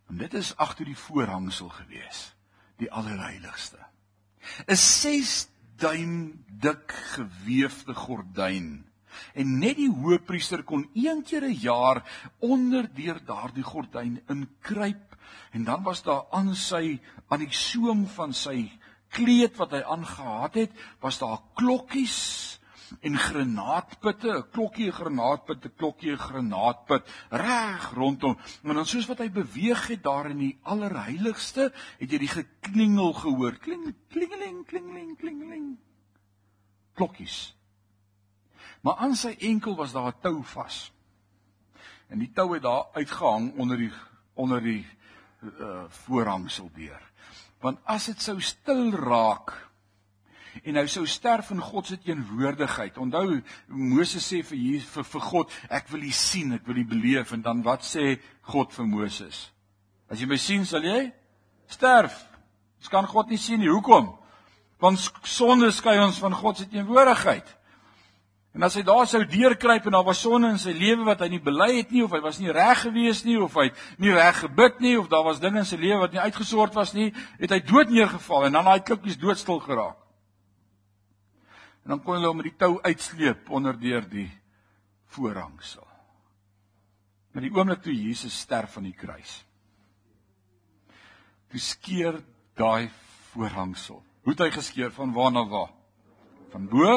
[0.09, 2.35] En dit is agter die voorhangsel gewees
[2.77, 3.79] die allerheiligste.
[4.66, 8.85] Is 6 duim dik gewefte gordyn.
[9.35, 12.03] En net die hoofpriester kon een keer 'n jaar
[12.39, 15.17] onder deur daardie gordyn inkruip
[15.53, 18.71] en dan was daar aan sy aan die soem van sy
[19.09, 22.59] kleed wat hy aangetree het, was daar klokkies
[23.01, 28.39] en granaatputte, 'n klokkie, 'n granaatput, 'n klokkie, 'n granaatput reg rondom.
[28.63, 33.13] En dan soos wat hy beweeg het daar in die allerheiligste, het jy die geklingel
[33.13, 33.57] gehoor.
[33.59, 35.79] Kling, klingeling, klingeling, klingeling.
[36.95, 37.57] Klokkies.
[38.81, 40.93] Maar aan sy enkel was daar 'n tou vas.
[42.09, 43.93] En die tou het daar uitgehang onder die
[44.35, 44.87] onder die
[45.61, 47.01] uh, voorhangsel deur.
[47.61, 49.63] Want as dit sou stil raak,
[50.62, 52.99] en hy sou sterf in God se teenwoordigheid.
[53.01, 56.87] Onthou Moses sê vir Jesus vir, vir God, ek wil U sien, ek wil U
[56.95, 58.19] beleef en dan wat sê
[58.51, 59.49] God vir Moses?
[60.11, 61.09] As jy my sien, sal jy
[61.73, 62.14] sterf.
[62.79, 63.73] Ons kan God nie sien nie.
[63.73, 64.12] Hoekom?
[64.83, 67.49] Want sonde skei ons van God se teenwoordigheid.
[68.55, 71.33] En as hy daar sou deurkruip en daar was sonde in sy lewe wat hy
[71.33, 74.45] nie bely het nie of hy was nie reg gewees nie of hy nie reg
[74.45, 77.09] gebid nie of daar was dinge in sy lewe wat nie uitgesort was nie,
[77.40, 79.99] het hy dood neergeval en dan daai klikkies doodstil geraak.
[81.85, 84.31] En dan kon hulle hom met die tou uitsleep onder deur die
[85.12, 85.85] voorhangsel.
[87.35, 89.42] Maar die oomblik toe Jesus sterf aan die kruis.
[91.53, 92.20] Toe skeur
[92.57, 92.88] daai
[93.33, 94.01] voorhangsel.
[94.25, 95.75] Hoe het hy geskeur van waar na waar?
[96.55, 96.97] Van bo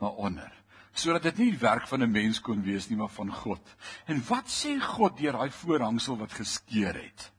[0.00, 0.50] na onder.
[0.96, 3.76] Sodat dit nie die werk van 'n mens kon wees nie, maar van God.
[4.06, 7.32] En wat sê God deur daai voorhangsel wat geskeur het?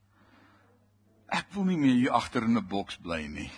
[1.27, 3.51] Ek wil nie meer hier agter in 'n boks bly nie.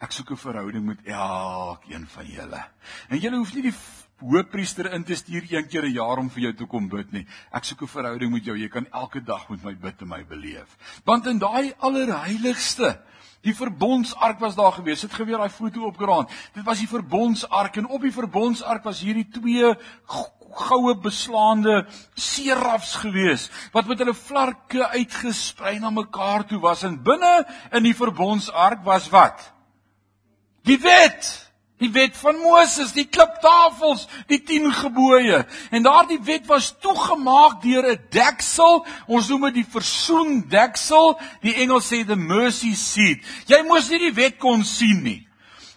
[0.00, 2.64] Ek soek 'n verhouding met elkeen van julle.
[3.08, 3.74] En julle hoef nie die
[4.18, 7.26] hoëpriester in te stuur een keer 'n jaar om vir jou te kom bid nie.
[7.52, 8.56] Ek soek 'n verhouding met jou.
[8.56, 10.76] Jy kan elke dag met my bid en my beleef.
[11.04, 13.00] Want in daai allerheiligste
[13.44, 15.00] Die verbondsark was daar gewees.
[15.00, 16.28] Dit gebeur daai foto opgeraan.
[16.54, 19.74] Dit was die verbondsark en op die verbondsark was hierdie twee
[20.54, 27.32] goue beslaande serafs gewees wat met hulle vlerke uitgesprei na mekaar toe was en binne
[27.74, 29.53] in die verbondsark was wat?
[30.64, 31.42] Die wet.
[31.82, 35.42] Die wet van Moses, die kliptafels, die 10 gebooie.
[35.74, 38.86] En daardie wet was toegemaak deur 'n deksel.
[39.06, 41.18] Ons noem dit die versoendeksel.
[41.42, 43.18] Die Engels sê the mercy seat.
[43.46, 45.28] Jy moes nie die wet kon sien nie.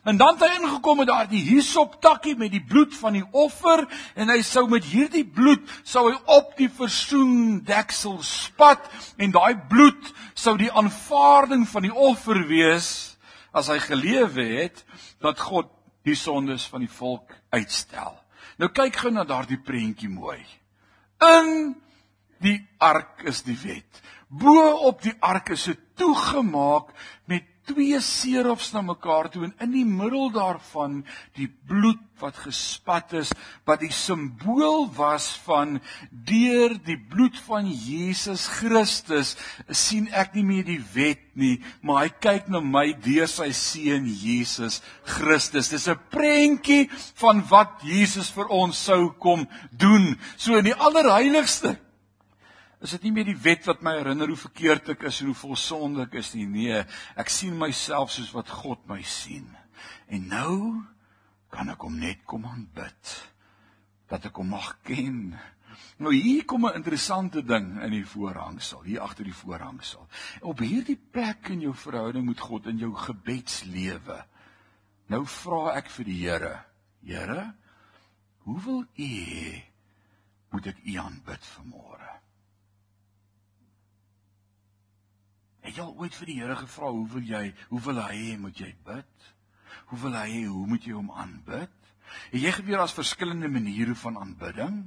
[0.08, 3.84] En dan het hy ingekom met daardie hisop takkie met die bloed van die offer
[4.16, 10.14] en hy sou met hierdie bloed sou hy op die versoendeksel spat en daai bloed
[10.34, 13.17] sou die aanvaarding van die offer wees
[13.58, 14.84] as hy gelewe het
[15.24, 15.72] dat God
[16.08, 18.16] die sondes van die volk uitstel.
[18.62, 20.40] Nou kyk gou na daardie prentjie mooi.
[21.26, 21.76] In
[22.44, 24.02] die ark is die wet.
[24.30, 26.94] Bo op die ark is dit toegemaak
[27.26, 31.02] met twee serofs na mekaar toe en in die middel daarvan
[31.38, 33.32] die bloed wat gespat is
[33.68, 35.78] wat die simbool was van
[36.12, 39.36] deur die bloed van Jesus Christus
[39.70, 44.08] sien ek nie meer die wet nie maar hy kyk na my deur sy seun
[44.08, 44.82] Jesus
[45.18, 45.70] Christus.
[45.70, 46.90] Dis 'n prentjie
[47.22, 50.18] van wat Jesus vir ons sou kom doen.
[50.38, 51.78] So in die allerheiligste
[52.82, 55.40] is dit nie meer die wet wat my herinner hoe verkeerd ek is en hoe
[55.40, 56.46] vol sonde ek is nie.
[56.46, 56.84] Nee,
[57.18, 59.48] ek sien myself soos wat God my sien.
[60.14, 60.58] En nou
[61.54, 63.14] kan ek hom net kom aanbid.
[64.12, 65.34] Dat ek hom mag ken.
[65.98, 70.08] Nou hier kom 'n interessante ding in die voorhangsel, hier agter die voorhangsel.
[70.42, 74.26] Op hierdie plek in jou verhouding met God in jou gebedslewe.
[75.08, 76.66] Nou vra ek vir die Here,
[77.04, 77.54] Here,
[78.44, 79.62] hoe wil U
[80.52, 82.07] moet ek U aanbid vanmôre?
[85.68, 88.36] Het jy al ooit vir die Here gevra hoe wil jy, hoe wil hy hê
[88.40, 89.26] moet jy bid?
[89.92, 91.74] Hoe wil hy hê hoe moet jy hom aanbid?
[92.32, 94.78] Het jy geweet daar's verskillende maniere van aanbidding?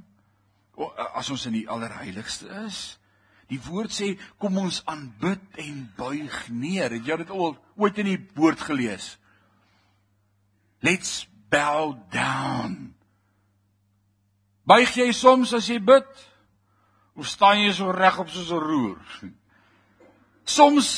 [0.73, 2.79] O, as ons in die allerheiligste is,
[3.51, 6.95] die woord sê kom ons aanbid en buig neer.
[6.97, 9.11] Het jy dit al ooit in die woord gelees?
[10.81, 12.95] Let's bow down.
[14.65, 16.09] Buig jy soms as jy bid?
[17.13, 19.05] Of staan jy so regop soos 'n roer?
[20.51, 20.89] Soms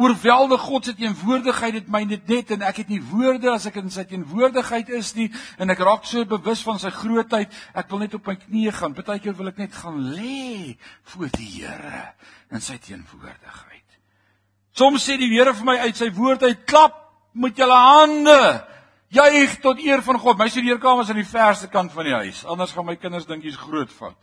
[0.00, 3.76] oorweldig God se teenwoordigheid dit my net net en ek het nie woorde as ek
[3.82, 5.28] in sy teenwoordigheid is nie
[5.60, 8.96] en ek raak so bewus van sy grootheid ek wil net op my knieë gaan.
[8.96, 10.78] Partykeer wil ek net gaan lê
[11.12, 12.02] voor die Here
[12.52, 13.98] in sy teenwoordigheid.
[14.76, 16.98] Soms sê die Here vir my uit sy woord uit klap
[17.36, 18.40] met julle hande.
[19.12, 20.38] Juig tot eer van God.
[20.40, 22.46] My studeerkamer is aan die verste kant van die huis.
[22.48, 24.16] Anders gaan my kinders dink jy's groot fout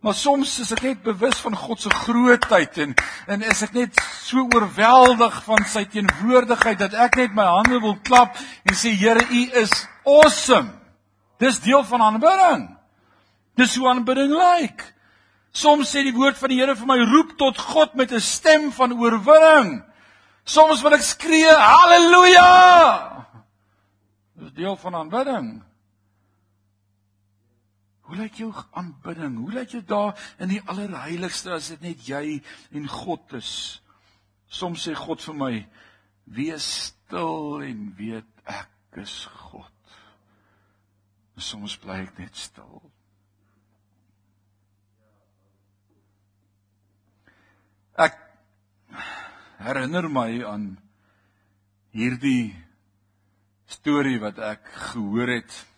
[0.00, 2.94] Maar soms is ek net bewus van God se grootheid en
[3.28, 7.98] en is ek net so oorweldig van sy teenwoordigheid dat ek net my hande wil
[8.06, 9.74] klap en sê Here, U is
[10.08, 10.72] awesome.
[11.40, 12.64] Dis deel van aanbidding.
[13.60, 14.86] Dis hoe aanbidding lyk.
[15.52, 18.70] Soms sê die woord van die Here vir my roep tot God met 'n stem
[18.72, 19.82] van oorwinning.
[20.44, 23.26] Soms wil ek skree haleluja.
[24.40, 25.60] Dis deel van aanbidding.
[28.10, 29.36] Hoe lyk jou aanbidding?
[29.38, 32.40] Hoe lyk dit daar in die allerheiligste as dit net jy
[32.74, 33.50] en God is?
[34.50, 35.50] Soms sê God vir my:
[36.26, 39.94] "Wees stil en weet ek is God."
[41.38, 42.82] En soms bly ek net stil.
[47.94, 48.18] Ek
[49.62, 50.70] herinner my aan
[51.94, 52.56] hierdie
[53.70, 55.69] storie wat ek gehoor het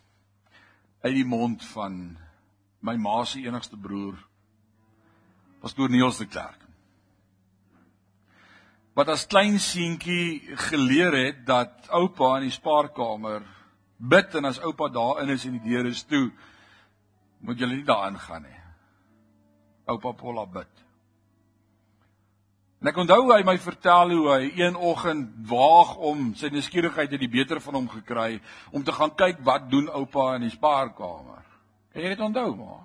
[1.03, 2.17] uit die mond van
[2.81, 4.19] my ma se enigste broer
[5.63, 6.59] pastoor Niels de Klerk.
[8.99, 13.45] Wat as klein seentjie geleer het dat oupa in die spaarkamer
[13.97, 16.27] bid en as oupa daarin is en die deur is toe,
[17.47, 18.59] moet jy nie daarin gaan nie.
[19.87, 20.82] Oupa Paula bid.
[22.83, 27.21] En ek onthou hy my vertel hoe hy een oggend waag om sy nuuskierigheid het
[27.23, 28.41] die beter van hom gekry
[28.75, 31.45] om te gaan kyk wat doen oupa in die spaarkamer.
[31.95, 32.81] Kan jy dit onthou maar?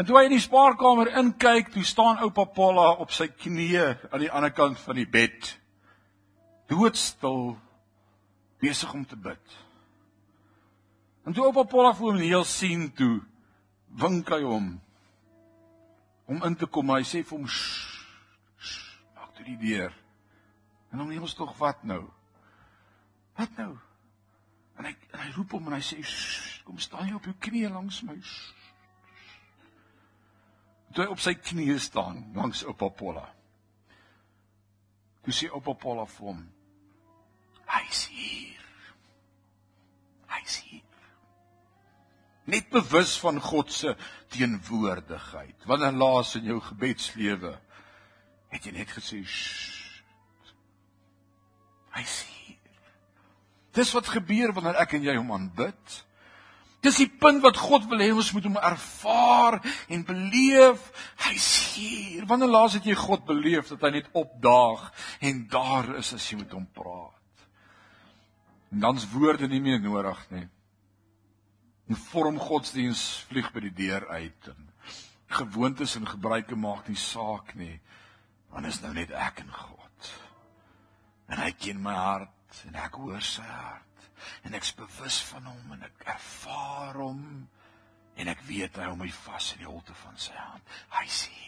[0.00, 4.24] En toe hy in die spaarkamer inkyk, toe staan oupa Paula op sy knieë aan
[4.24, 5.50] die ander kant van die bed.
[6.72, 7.58] Doodstil
[8.64, 9.58] besig om te bid.
[11.28, 13.18] En toe oupa Paula vir hom heel sien toe,
[14.00, 14.72] wink hy hom
[16.24, 16.96] om in te kom.
[16.96, 17.95] Hy sê vir hom: "Maak
[19.46, 19.94] toe die deur."
[20.90, 22.02] En hom neels tog wat nou?
[23.36, 23.76] Wat nou?
[24.76, 26.00] En hy en hy roep hom en hy sê:
[26.64, 28.18] "Kom staan jy op jou knieë langs my."
[30.92, 33.26] Toe hy op sy knieë staan langs oupa Paula.
[35.22, 36.42] Toe sê oupa Paula vir hom:
[37.66, 38.62] "Hy's hier."
[40.26, 40.86] Hy's hier
[42.46, 43.96] net bewus van God se
[44.28, 45.64] teenwoordigheid.
[45.66, 47.56] Wanneer laas in jou gebedslewe
[48.56, 49.22] het jy net gesê
[51.96, 52.58] hy sien.
[53.76, 55.96] Dis wat gebeur wanneer ek en jy hom aanbid.
[56.84, 59.58] Dis die punt wat God wil hê ons moet hom ervaar
[59.92, 60.90] en beleef.
[61.26, 62.26] Hy's hier.
[62.28, 64.90] Wanneer laas het jy God beleef dat hy net opdaag
[65.24, 67.12] en daar is as jy met hom praat?
[68.72, 70.46] En dan's woorde nie meer nodig nie.
[71.86, 74.62] 'n vorm godsdiens vlieg by die deur uit en
[75.38, 77.78] gewoontes en gebruike maak nie saak nie
[78.52, 80.12] want is nou net ek en God.
[81.32, 84.06] En hy ken my hart en ek hoor sy hart.
[84.46, 87.26] En ek's bewus van hom en ek ervaar hom.
[88.16, 90.78] En ek weet hy hou my vas in die holte van sy hand.
[90.96, 91.46] Hy sien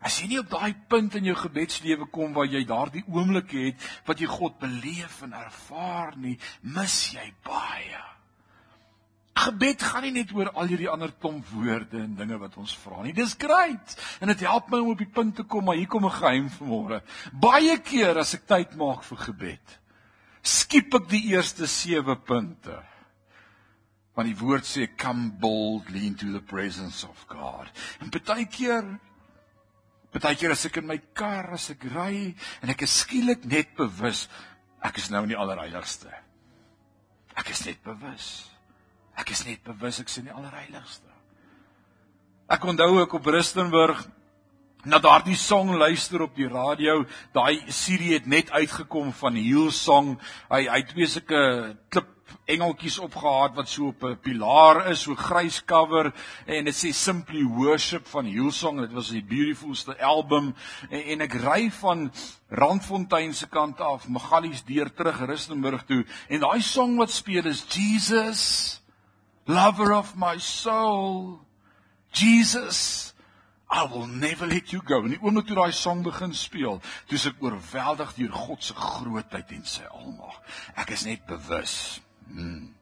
[0.00, 3.88] As jy nie op daai punt in jou gebedslewe kom waar jy daardie oomblik het
[4.06, 8.00] wat jy God beleef en ervaar nie, mis jy baie.
[9.38, 13.00] Gebed gaan nie net oor al hierdie ander klomp woorde en dinge wat ons vra
[13.04, 13.14] nie.
[13.16, 13.94] Dis great.
[14.20, 16.48] En dit help my om op die punt te kom, maar hier kom 'n geheim
[16.50, 17.00] vanmôre.
[17.32, 19.78] Baie keer as ek tyd maak vir gebed,
[20.42, 22.82] skiep ek die eerste 7 punte.
[24.14, 27.70] Want die woord sê come boldly into the presence of God.
[28.00, 28.98] En baie keer
[30.12, 33.76] baie keer as ek in my kar as ek ry en ek is skielik net
[33.76, 34.28] bewus
[34.82, 36.10] ek is nou in die allerheiligste.
[37.36, 38.49] Ek is net bewus.
[39.20, 41.10] Ek is net bewus ek sien die allerheiligste.
[42.50, 44.00] Ek onthou ek op Rustenburg
[44.88, 47.02] na daardie song luister op die radio.
[47.36, 50.14] Daai serie het net uitgekom van Hillsong.
[50.48, 51.42] Hy hy twee sulke
[51.92, 52.08] klip
[52.50, 56.12] engeltjies opgehaat wat so op 'n pilaar is, so grys cover
[56.46, 58.80] en dit sê simply worship van Hillsong.
[58.80, 60.54] Dit was die beautifulste album
[60.90, 62.10] en, en ek ry van
[62.48, 67.64] Randfontein se kant af, Magalies deur terug Rustenburg toe en daai song wat speel is
[67.68, 68.80] Jesus
[69.50, 71.40] lover of my soul,
[72.12, 73.12] Jesus,
[73.70, 75.02] I will never let you go.
[75.04, 79.52] En die oomblik toe daai song begin speel, toe ek oorweldig deur God se grootheid
[79.54, 80.40] en sy almag.
[80.74, 81.74] Ek is net bewus.
[82.30, 82.72] Hmm.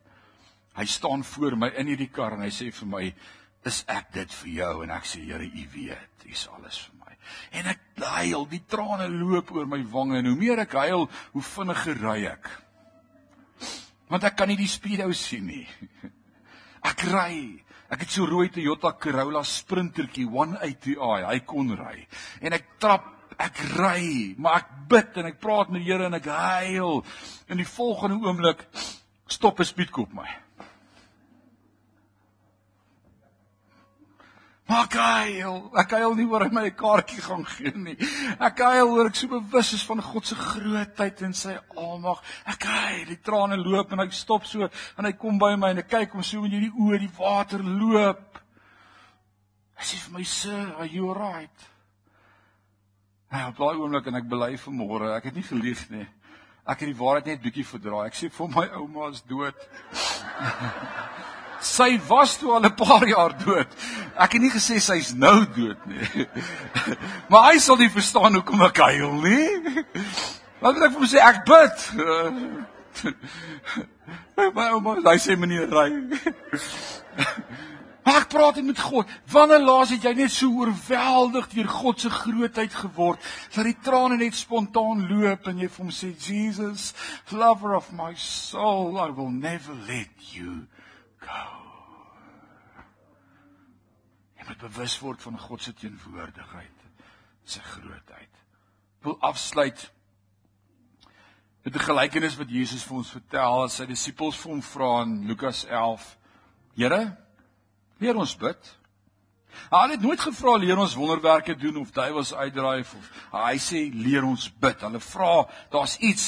[0.78, 3.14] Hy staan voor my in hierdie kar en hy sê vir my,
[3.66, 6.94] "Is ek dit vir jou?" En ek sê, "Here, U weet, U is alles vir
[7.04, 7.16] my."
[7.52, 11.42] En ek huil, die trane loop oor my wange en hoe meer ek huil, hoe
[11.42, 12.48] vinniger ry ek.
[14.08, 15.68] Want ek kan nie die speedo sien nie.
[16.86, 17.64] Ek ry.
[17.88, 22.02] Ek het so rooi Toyota Corolla Sprintertjie 180i, hy kon ry.
[22.44, 23.06] En ek trap,
[23.40, 27.00] ek ry, maar ek bid en ek praat met die Here en ek huil.
[27.48, 28.66] In die volgende oomblik
[29.28, 30.28] stop 'n speedkop my.
[34.68, 37.96] Maar ek huil, ek huil nie oor hy my 'n kaartjie gaan gee nie.
[38.36, 42.20] Ek huil oor ek so bewus is van God se grootheid en sy almag.
[42.44, 45.78] Ek huil, die trane loop en hy stop so en hy kom by my en
[45.78, 48.42] ek kyk hom so in hierdie oë, die water loop.
[49.78, 51.68] Hy sê vir my, "Sir, are you alright?"
[53.32, 56.06] Ja, op daai oomblik en ek bely vir môre, ek het nie gelieg nie.
[56.66, 58.06] Ek het die waarheid net bietjie verdraai.
[58.06, 59.54] Ek sê vir my ouma is dood.
[61.60, 63.66] Sy was toe al 'n paar jaar dood.
[64.16, 66.26] Ek het nie gesê sy's nou dood nie.
[67.30, 69.84] Maar hy sal nie verstaan hoekom ek huil nie.
[70.60, 71.18] Wat wil ek vir hom sê?
[71.18, 71.76] Ek bid.
[74.54, 75.90] My ouma, hy sê meneer ry.
[78.08, 79.10] Maar ek praat met God.
[79.28, 83.20] Wanneer laas het jy net so oorweldig deur God se grootheid geword
[83.52, 86.94] dat die trane net spontaan loop en jy vir hom sê Jesus,
[87.28, 90.64] lover of my soul, I will never let you
[91.28, 91.44] go.
[94.38, 96.88] Jy moet bewus word van God se teenwoordigheid,
[97.44, 98.42] sy grootheid.
[98.98, 99.90] Ek wil afsluit
[101.64, 105.26] met 'n gelykenis wat Jesus vir ons vertel as sy disippels vir hom vra in
[105.26, 106.16] Lukas 11.
[106.74, 107.16] Here,
[107.98, 108.78] leer ons bid.
[109.70, 114.24] Hy het nooit gevra leer ons wonderwerke doen of duiwels uitdryf of hy sê leer
[114.24, 114.80] ons bid.
[114.80, 116.26] Hulle vra daar's iets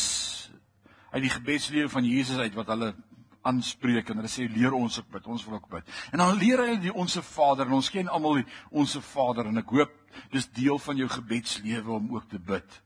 [1.11, 2.95] uit die gebedslewe van Jesus uit wat hulle
[3.43, 5.26] aanspreek en hulle sê leer ons ook bid.
[5.26, 5.88] Ons wil ook bid.
[6.12, 9.62] En dan leer hy die onsse Vader en ons ken almal die onsse Vader en
[9.62, 9.97] ek hoop
[10.34, 12.80] dis deel van jou gebedslewe om ook te bid.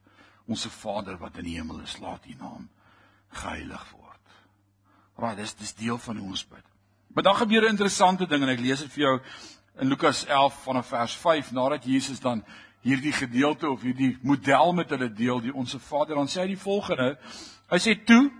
[0.46, 2.68] Onse Vader wat in die hemel is, laat U naam
[3.34, 4.36] geheilig word.
[5.18, 6.64] Right, dis dis deel van hoe ons bid.
[7.14, 9.20] Maar dan gebeur 'n interessante ding en ek lees dit vir jou
[9.78, 12.44] in Lukas 11 vanaf vers 5 nadat Jesus dan
[12.80, 16.60] hierdie gedeelte of hierdie model met hulle deel die onsse Vader dan sê hy die
[16.60, 17.18] volgende
[17.70, 18.30] hy sê toe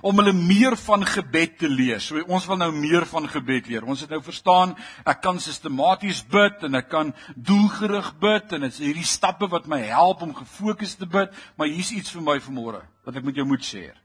[0.00, 2.00] om hulle meer van gebed te leer.
[2.00, 3.86] So ons wil nou meer van gebed leer.
[3.86, 4.74] Ons het nou verstaan
[5.08, 9.68] ek kan sistematies bid en ek kan doelgerig bid en dit is hierdie stappe wat
[9.70, 13.38] my help om gefokus te bid, maar hier's iets vir my vanmôre wat ek met
[13.38, 13.96] jou moet share.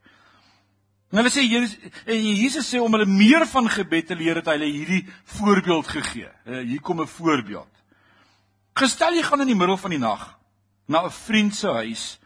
[1.14, 1.76] En hulle sê Jesus
[2.10, 5.04] en Jesus sê om hulle meer van gebed te leer het hy hulle hierdie
[5.36, 6.30] voorbeeld gegee.
[6.48, 7.70] Uh, hier kom 'n voorbeeld.
[8.74, 10.40] Gestel jy gaan in die middel van die nag
[10.88, 12.18] na 'n vriend se huis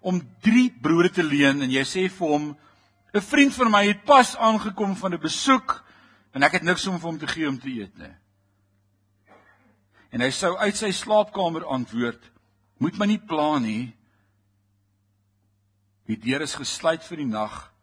[0.00, 2.56] om 3 brode te leen en jy sê vir hom
[3.14, 5.84] 'n vriend van my het pas aangekom van 'n besoek
[6.32, 8.14] en ek het niks om vir hom te gee om te eet nie.
[10.10, 12.30] En hy sou uit sy slaapkamer antwoord:
[12.78, 13.96] "Moet my nie pla nie.
[16.06, 17.74] Die deur is gesluit vir die nag."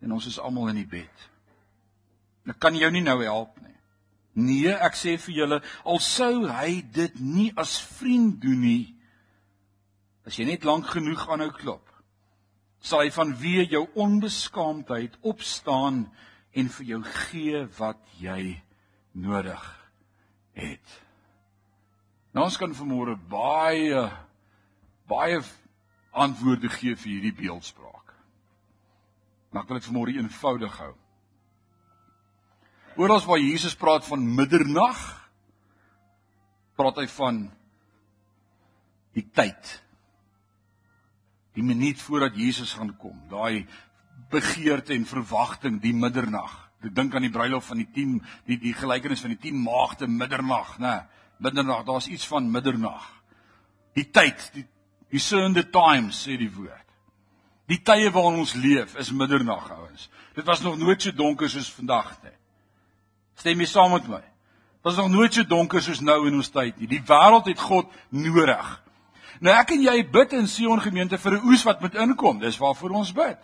[0.00, 1.26] en ons is almal in die bed.
[2.48, 3.76] Ek kan jou nie nou help nie.
[4.40, 8.84] Nee, ek sê vir julle, al sou hy dit nie as vriend doen nie,
[10.26, 11.89] as jy net lank genoeg aanhou klop,
[12.80, 16.06] sal hy vanweë jou onbeskaamdheid opstaan
[16.56, 18.56] en vir jou gee wat jy
[19.12, 19.62] nodig
[20.56, 20.96] het.
[22.32, 24.04] Nou ons kan vanmôre baie
[25.10, 25.40] baie
[26.10, 28.14] antwoorde gee vir hierdie beeldspraak.
[29.50, 30.92] Maar ek wil dit vanmôre eenvoudig hou.
[33.00, 34.98] Oorals waar Jesus praat van middernag,
[36.78, 37.40] praat hy van
[39.16, 39.72] die tyd.
[41.60, 43.66] Die minuut voordat Jesus gaan kom, daai
[44.32, 46.54] begeerte en verwagting, die middernag.
[46.80, 48.14] Ek dink aan die bruilof van die 10
[48.48, 51.02] die die gelykenis van die 10 maagde middernag, né?
[51.44, 53.04] Middernag, daar's iets van middernag.
[53.96, 54.64] Die tyd, die
[55.10, 56.86] die sunde times sê die woord.
[57.68, 60.08] Die tye waarin ons leef is middernag, ouens.
[60.34, 62.36] Dit was nog nooit so donker soos vandag nie.
[63.36, 64.22] Stem jy saam met my?
[64.22, 66.88] Dit was nog nooit so donker soos nou in ons tyd nie.
[66.88, 68.78] Die wêreld het God nodig.
[69.40, 72.38] Nou ek en jy bid in Sion gemeente vir 'n oes wat moet inkom.
[72.38, 73.38] Dis waarvoor ons bid.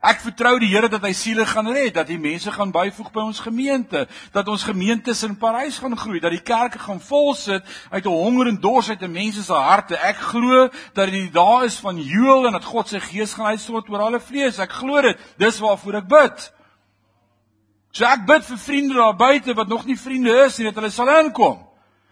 [0.00, 3.20] Ek vertrou die Here dat hy siele gaan red, dat die mense gaan byvoeg by
[3.20, 7.62] ons gemeente, dat ons gemeentes in Parys gaan groei, dat die kerke gaan vol sit
[7.90, 9.96] uit 'n honger en dors uit in mense se harte.
[9.96, 13.90] Ek glo dat dit daar is van Joel en dat God se gees gaan uitstort
[13.90, 14.58] oor alle vlees.
[14.58, 15.18] Ek glo dit.
[15.36, 16.52] Dis waarvoor ek bid.
[17.92, 20.90] So ek bid vir vriende daar buite wat nog nie vriende is nie dat hulle
[20.90, 21.69] sal inkom.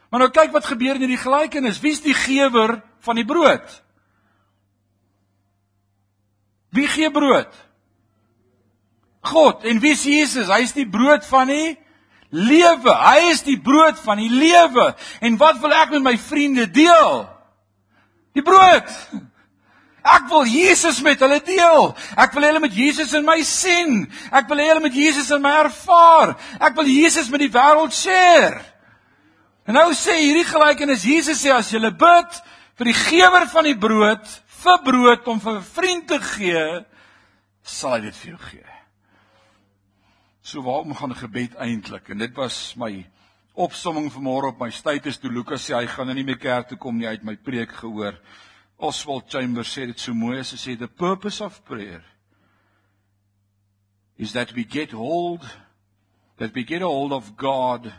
[0.09, 1.81] Maar nou kyk wat gebeur in hierdie gelykenis.
[1.85, 3.67] Wie's die gewer van die brood?
[6.73, 7.53] Wie gee brood?
[9.29, 9.65] God.
[9.65, 10.49] En wie is Jesus?
[10.49, 11.77] Hy is die brood van die
[12.31, 12.93] lewe.
[12.93, 14.93] Hy is die brood van die lewe.
[15.25, 17.27] En wat wil ek met my vriende deel?
[18.37, 18.93] Die brood.
[20.09, 21.91] Ek wil Jesus met hulle deel.
[22.17, 24.07] Ek wil hulle met Jesus in my sien.
[24.33, 26.37] Ek wil hulle met Jesus in my ervaar.
[26.61, 28.63] Ek wil Jesus met die wêreld share.
[29.69, 32.37] En nou sê hierdie gelykenis Jesus sê as jy bid
[32.81, 34.25] vir die gewer van die brood,
[34.62, 36.85] vir brood om vir 'n vriend te gee,
[37.62, 38.71] sal hy dit vir jou gee.
[40.43, 42.09] So waarom gaan gebed eintlik?
[42.11, 43.07] En dit was my
[43.55, 46.79] opsomming vanmôre op my status toe Lukas sê hy gaan nou nie meer kerk toe
[46.79, 48.16] kom nie uit my preek gehoor.
[48.79, 52.03] Oswald Chambers sê dit so mooi as hy sê the purpose of prayer
[54.16, 55.45] is that we get hold
[56.39, 57.93] that we get a hold of God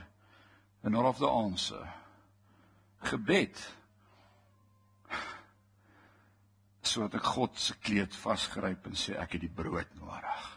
[0.83, 1.83] and not of the answer.
[3.03, 3.55] Gebed
[6.89, 10.47] sodat ek God se kleed vasgryp en sê ek het die brood nodig.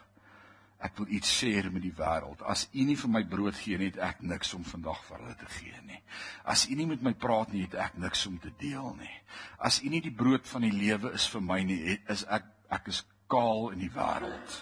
[0.83, 2.41] Ek wil iets share met die wêreld.
[2.43, 5.37] As u nie vir my brood gee nie, het ek niks om vandag vir hulle
[5.39, 6.01] te gee nie.
[6.49, 9.15] As u nie met my praat nie, het ek niks om te deel nie.
[9.63, 11.79] As u nie die brood van die lewe is vir my nie,
[12.11, 14.59] is ek ek is kaal in die wêreld.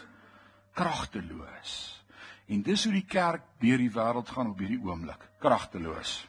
[0.77, 1.75] Kragteloos.
[2.51, 5.30] En dis hoe die kerk deur die wêreld gaan op hierdie oomblik.
[5.41, 6.27] Kragteloos.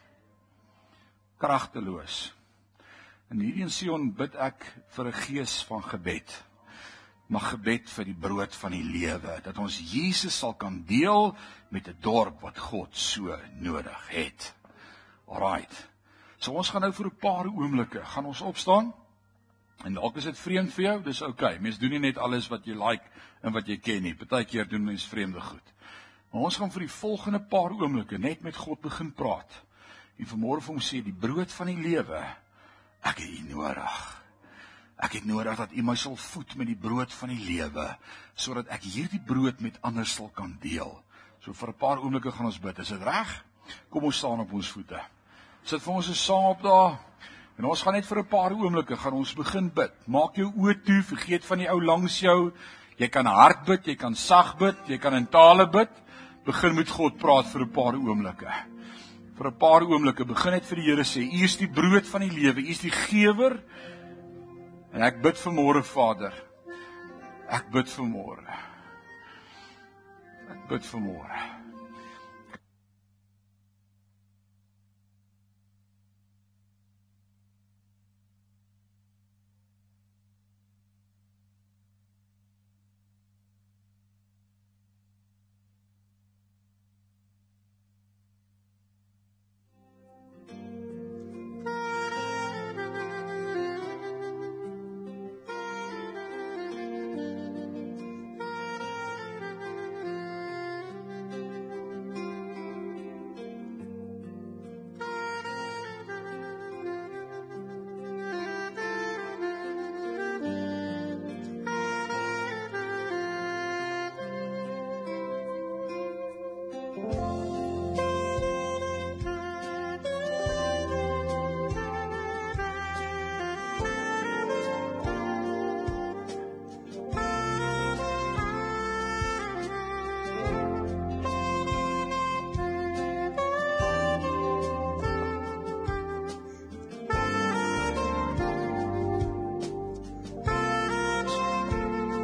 [1.38, 2.34] Kragteloos.
[3.32, 6.52] In hierdie Sion bid ek vir 'n gees van gebed
[7.32, 11.32] mag gebed vir die brood van die lewe dat ons Jesus sal kan deel
[11.72, 14.54] met 'n dorp wat God so nodig het.
[15.28, 15.90] Alraight.
[16.38, 18.94] So ons gaan nou vir 'n paar oomblikke gaan ons opstaan.
[19.86, 21.54] En dalk is dit vreemd vir jou, dis oukei.
[21.54, 21.60] Okay.
[21.60, 23.06] Mense doen nie net alles wat jy like
[23.42, 24.16] en wat jy ken nie.
[24.16, 25.74] Partykeer doen mense vreemde goed.
[26.32, 29.52] Maar ons gaan vir die volgende paar oomblikke net met God begin praat.
[30.18, 32.22] En vanmôre vir hom sê die brood van die lewe,
[33.04, 34.00] ek het U nodig.
[35.02, 37.88] Ek het nodig dat U my sal voed met die brood van die lewe
[38.36, 40.94] sodat ek hierdie brood met ander sal kan deel.
[41.42, 42.80] So vir 'n paar oomblikke gaan ons bid.
[42.80, 43.44] Is dit reg?
[43.90, 45.02] Kom ons staan op ons voete.
[45.64, 47.00] Sit vir ons 'n saam op daar.
[47.58, 49.92] En ons gaan net vir 'n paar oomblikke gaan ons begin bid.
[50.08, 52.54] Maak jou oë toe, vergeet van die ou langs jou.
[52.98, 55.90] Jy kan hard bid, jy kan sag bid, jy kan in tale bid.
[56.46, 58.52] Begin met God praat vir 'n paar oomblikke.
[59.38, 62.22] Vir 'n paar oomblikke begin net vir die Here sê: U is die brood van
[62.22, 63.64] die lewe, U is die gewer.
[64.94, 66.34] En ek bid vir môre, Vader.
[67.50, 68.48] Ek bid vir môre.
[70.50, 71.00] Ek bid vir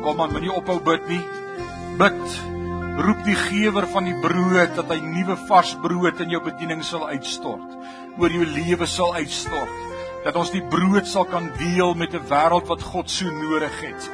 [0.07, 1.23] Kom aan, moenie ophou bid nie.
[1.99, 2.35] Bid.
[3.03, 7.03] Roep die gewer van die brood dat hy nuwe vars brood in jou bediening sal
[7.09, 7.73] uitstort.
[8.15, 9.73] Oor jou lewe sal uitstort.
[10.23, 14.09] Dat ons die brood sal kan deel met 'n wêreld wat God so nodig het.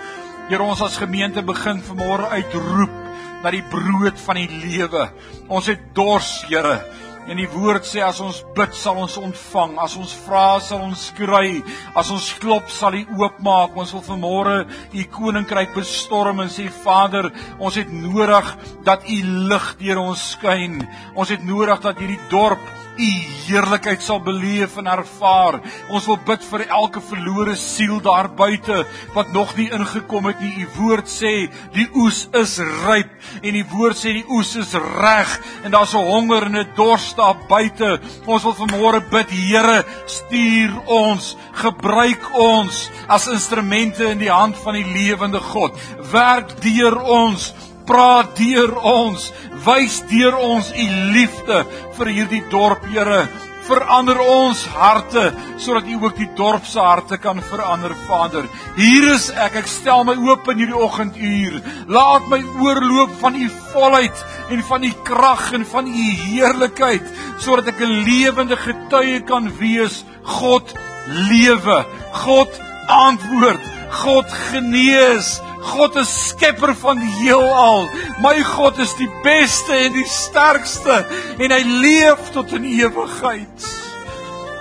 [0.49, 2.97] Here ons as gemeente begin vanmôre uitroep
[3.43, 5.11] na die brood van die lewe.
[5.47, 6.81] Ons het dors, Here.
[7.23, 11.05] En die woord sê as ons bid sal ons ontvang, as ons vra sal ons
[11.15, 11.61] kry,
[11.95, 13.77] as ons klop sal U oopmaak.
[13.79, 14.57] Ons wil vanmôre
[14.91, 17.31] U koninkryk bestorm en sê Vader,
[17.63, 18.53] ons het nodig
[18.83, 19.19] dat U
[19.49, 20.81] lig deur ons skyn.
[21.15, 23.09] Ons het nodig dat hierdie dorp u
[23.47, 25.59] heerlikheid sal beleef en ervaar.
[25.89, 28.83] Ons wil bid vir elke verlore siel daar buite
[29.15, 30.53] wat nog nie ingekom het nie.
[30.63, 31.33] U woord sê
[31.75, 35.33] die oes is ryp en die woord sê die oes is reg
[35.63, 37.99] en daar's 'n honger en 'n dors daar buite.
[38.25, 44.73] Ons wil vanmôre bid, Here, stuur ons, gebruik ons as instrumente in die hand van
[44.73, 45.73] die lewende God.
[46.11, 47.53] Werk deur ons
[47.87, 49.31] praat deur ons,
[49.65, 51.63] wys deur ons u liefde
[51.97, 53.27] vir hierdie dorp, Here.
[53.63, 55.29] Verander ons harte
[55.61, 58.47] sodat U ook die dorp se harte kan verander, Vader.
[58.75, 61.61] Hier is ek, ek stel my oop in hierdie oggenduur.
[61.87, 67.07] Laat my oorloop van U volheid en van U krag en van U heerlikheid
[67.39, 70.03] sodat ek 'n lewende getuie kan wees.
[70.23, 70.75] God
[71.07, 71.85] lewe.
[72.25, 72.51] God
[72.87, 73.63] antwoord.
[74.03, 75.39] God genees.
[75.63, 77.87] God is skepper van die heelal.
[78.23, 81.03] My God is die beste en die sterkste
[81.37, 83.69] en hy leef tot in ewigheid.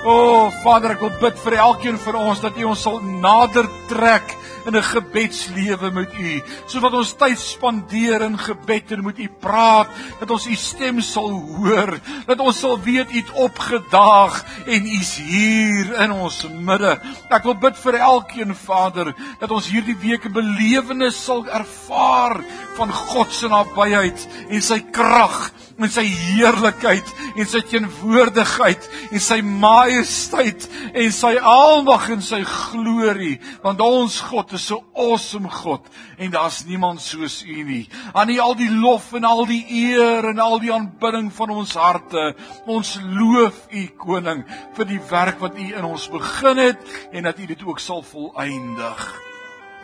[0.03, 3.69] O oh, Vader, ek wil bid vir elkeen van ons dat U ons sal nader
[3.91, 4.35] trek
[4.67, 9.89] in 'n gebedslewe met U, sodat ons tyd spandeer in gebed en met U praat,
[10.21, 15.17] dat ons U stem sal hoor, dat ons sal weet U het opgedaag en U's
[15.17, 17.01] hier in ons midde.
[17.31, 22.45] Ek wil bid vir elkeen Vader dat ons hierdie week 'n belewenis sal ervaar
[22.77, 25.53] van God se nabyheid en sy krag
[25.85, 33.39] en sy heerlikheid en sy teenwoordigheid en sy majesteit en sy almag en sy glorie
[33.63, 37.89] want ons God is 'n awesome God en daar's niemand soos U nie.
[38.15, 41.75] Aan U al die lof en al die eer en al die aanbidding van ons
[41.75, 42.35] harte.
[42.67, 44.45] Ons loof U koning
[44.77, 46.79] vir die werk wat U in ons begin het
[47.13, 49.32] en dat U dit ook sal volëindig.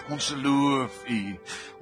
[0.09, 1.20] Ons loof U.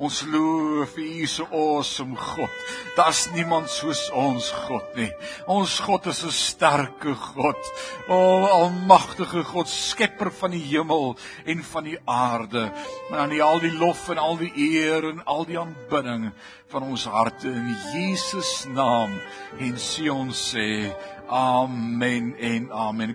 [0.03, 2.51] Ons loof U, U se awesome God.
[2.97, 5.11] Daar's niemand soos ons God nie.
[5.47, 7.63] Ons God is 'n sterke God.
[8.09, 12.73] O, almagtige God, skepper van die hemel en van die aarde.
[13.11, 16.33] Maar aan U al die lof en al die eer en al die aanbidding
[16.69, 19.13] van ons harte in Jesus naam
[19.59, 20.91] en sien ons sê
[21.31, 23.15] amen en amen.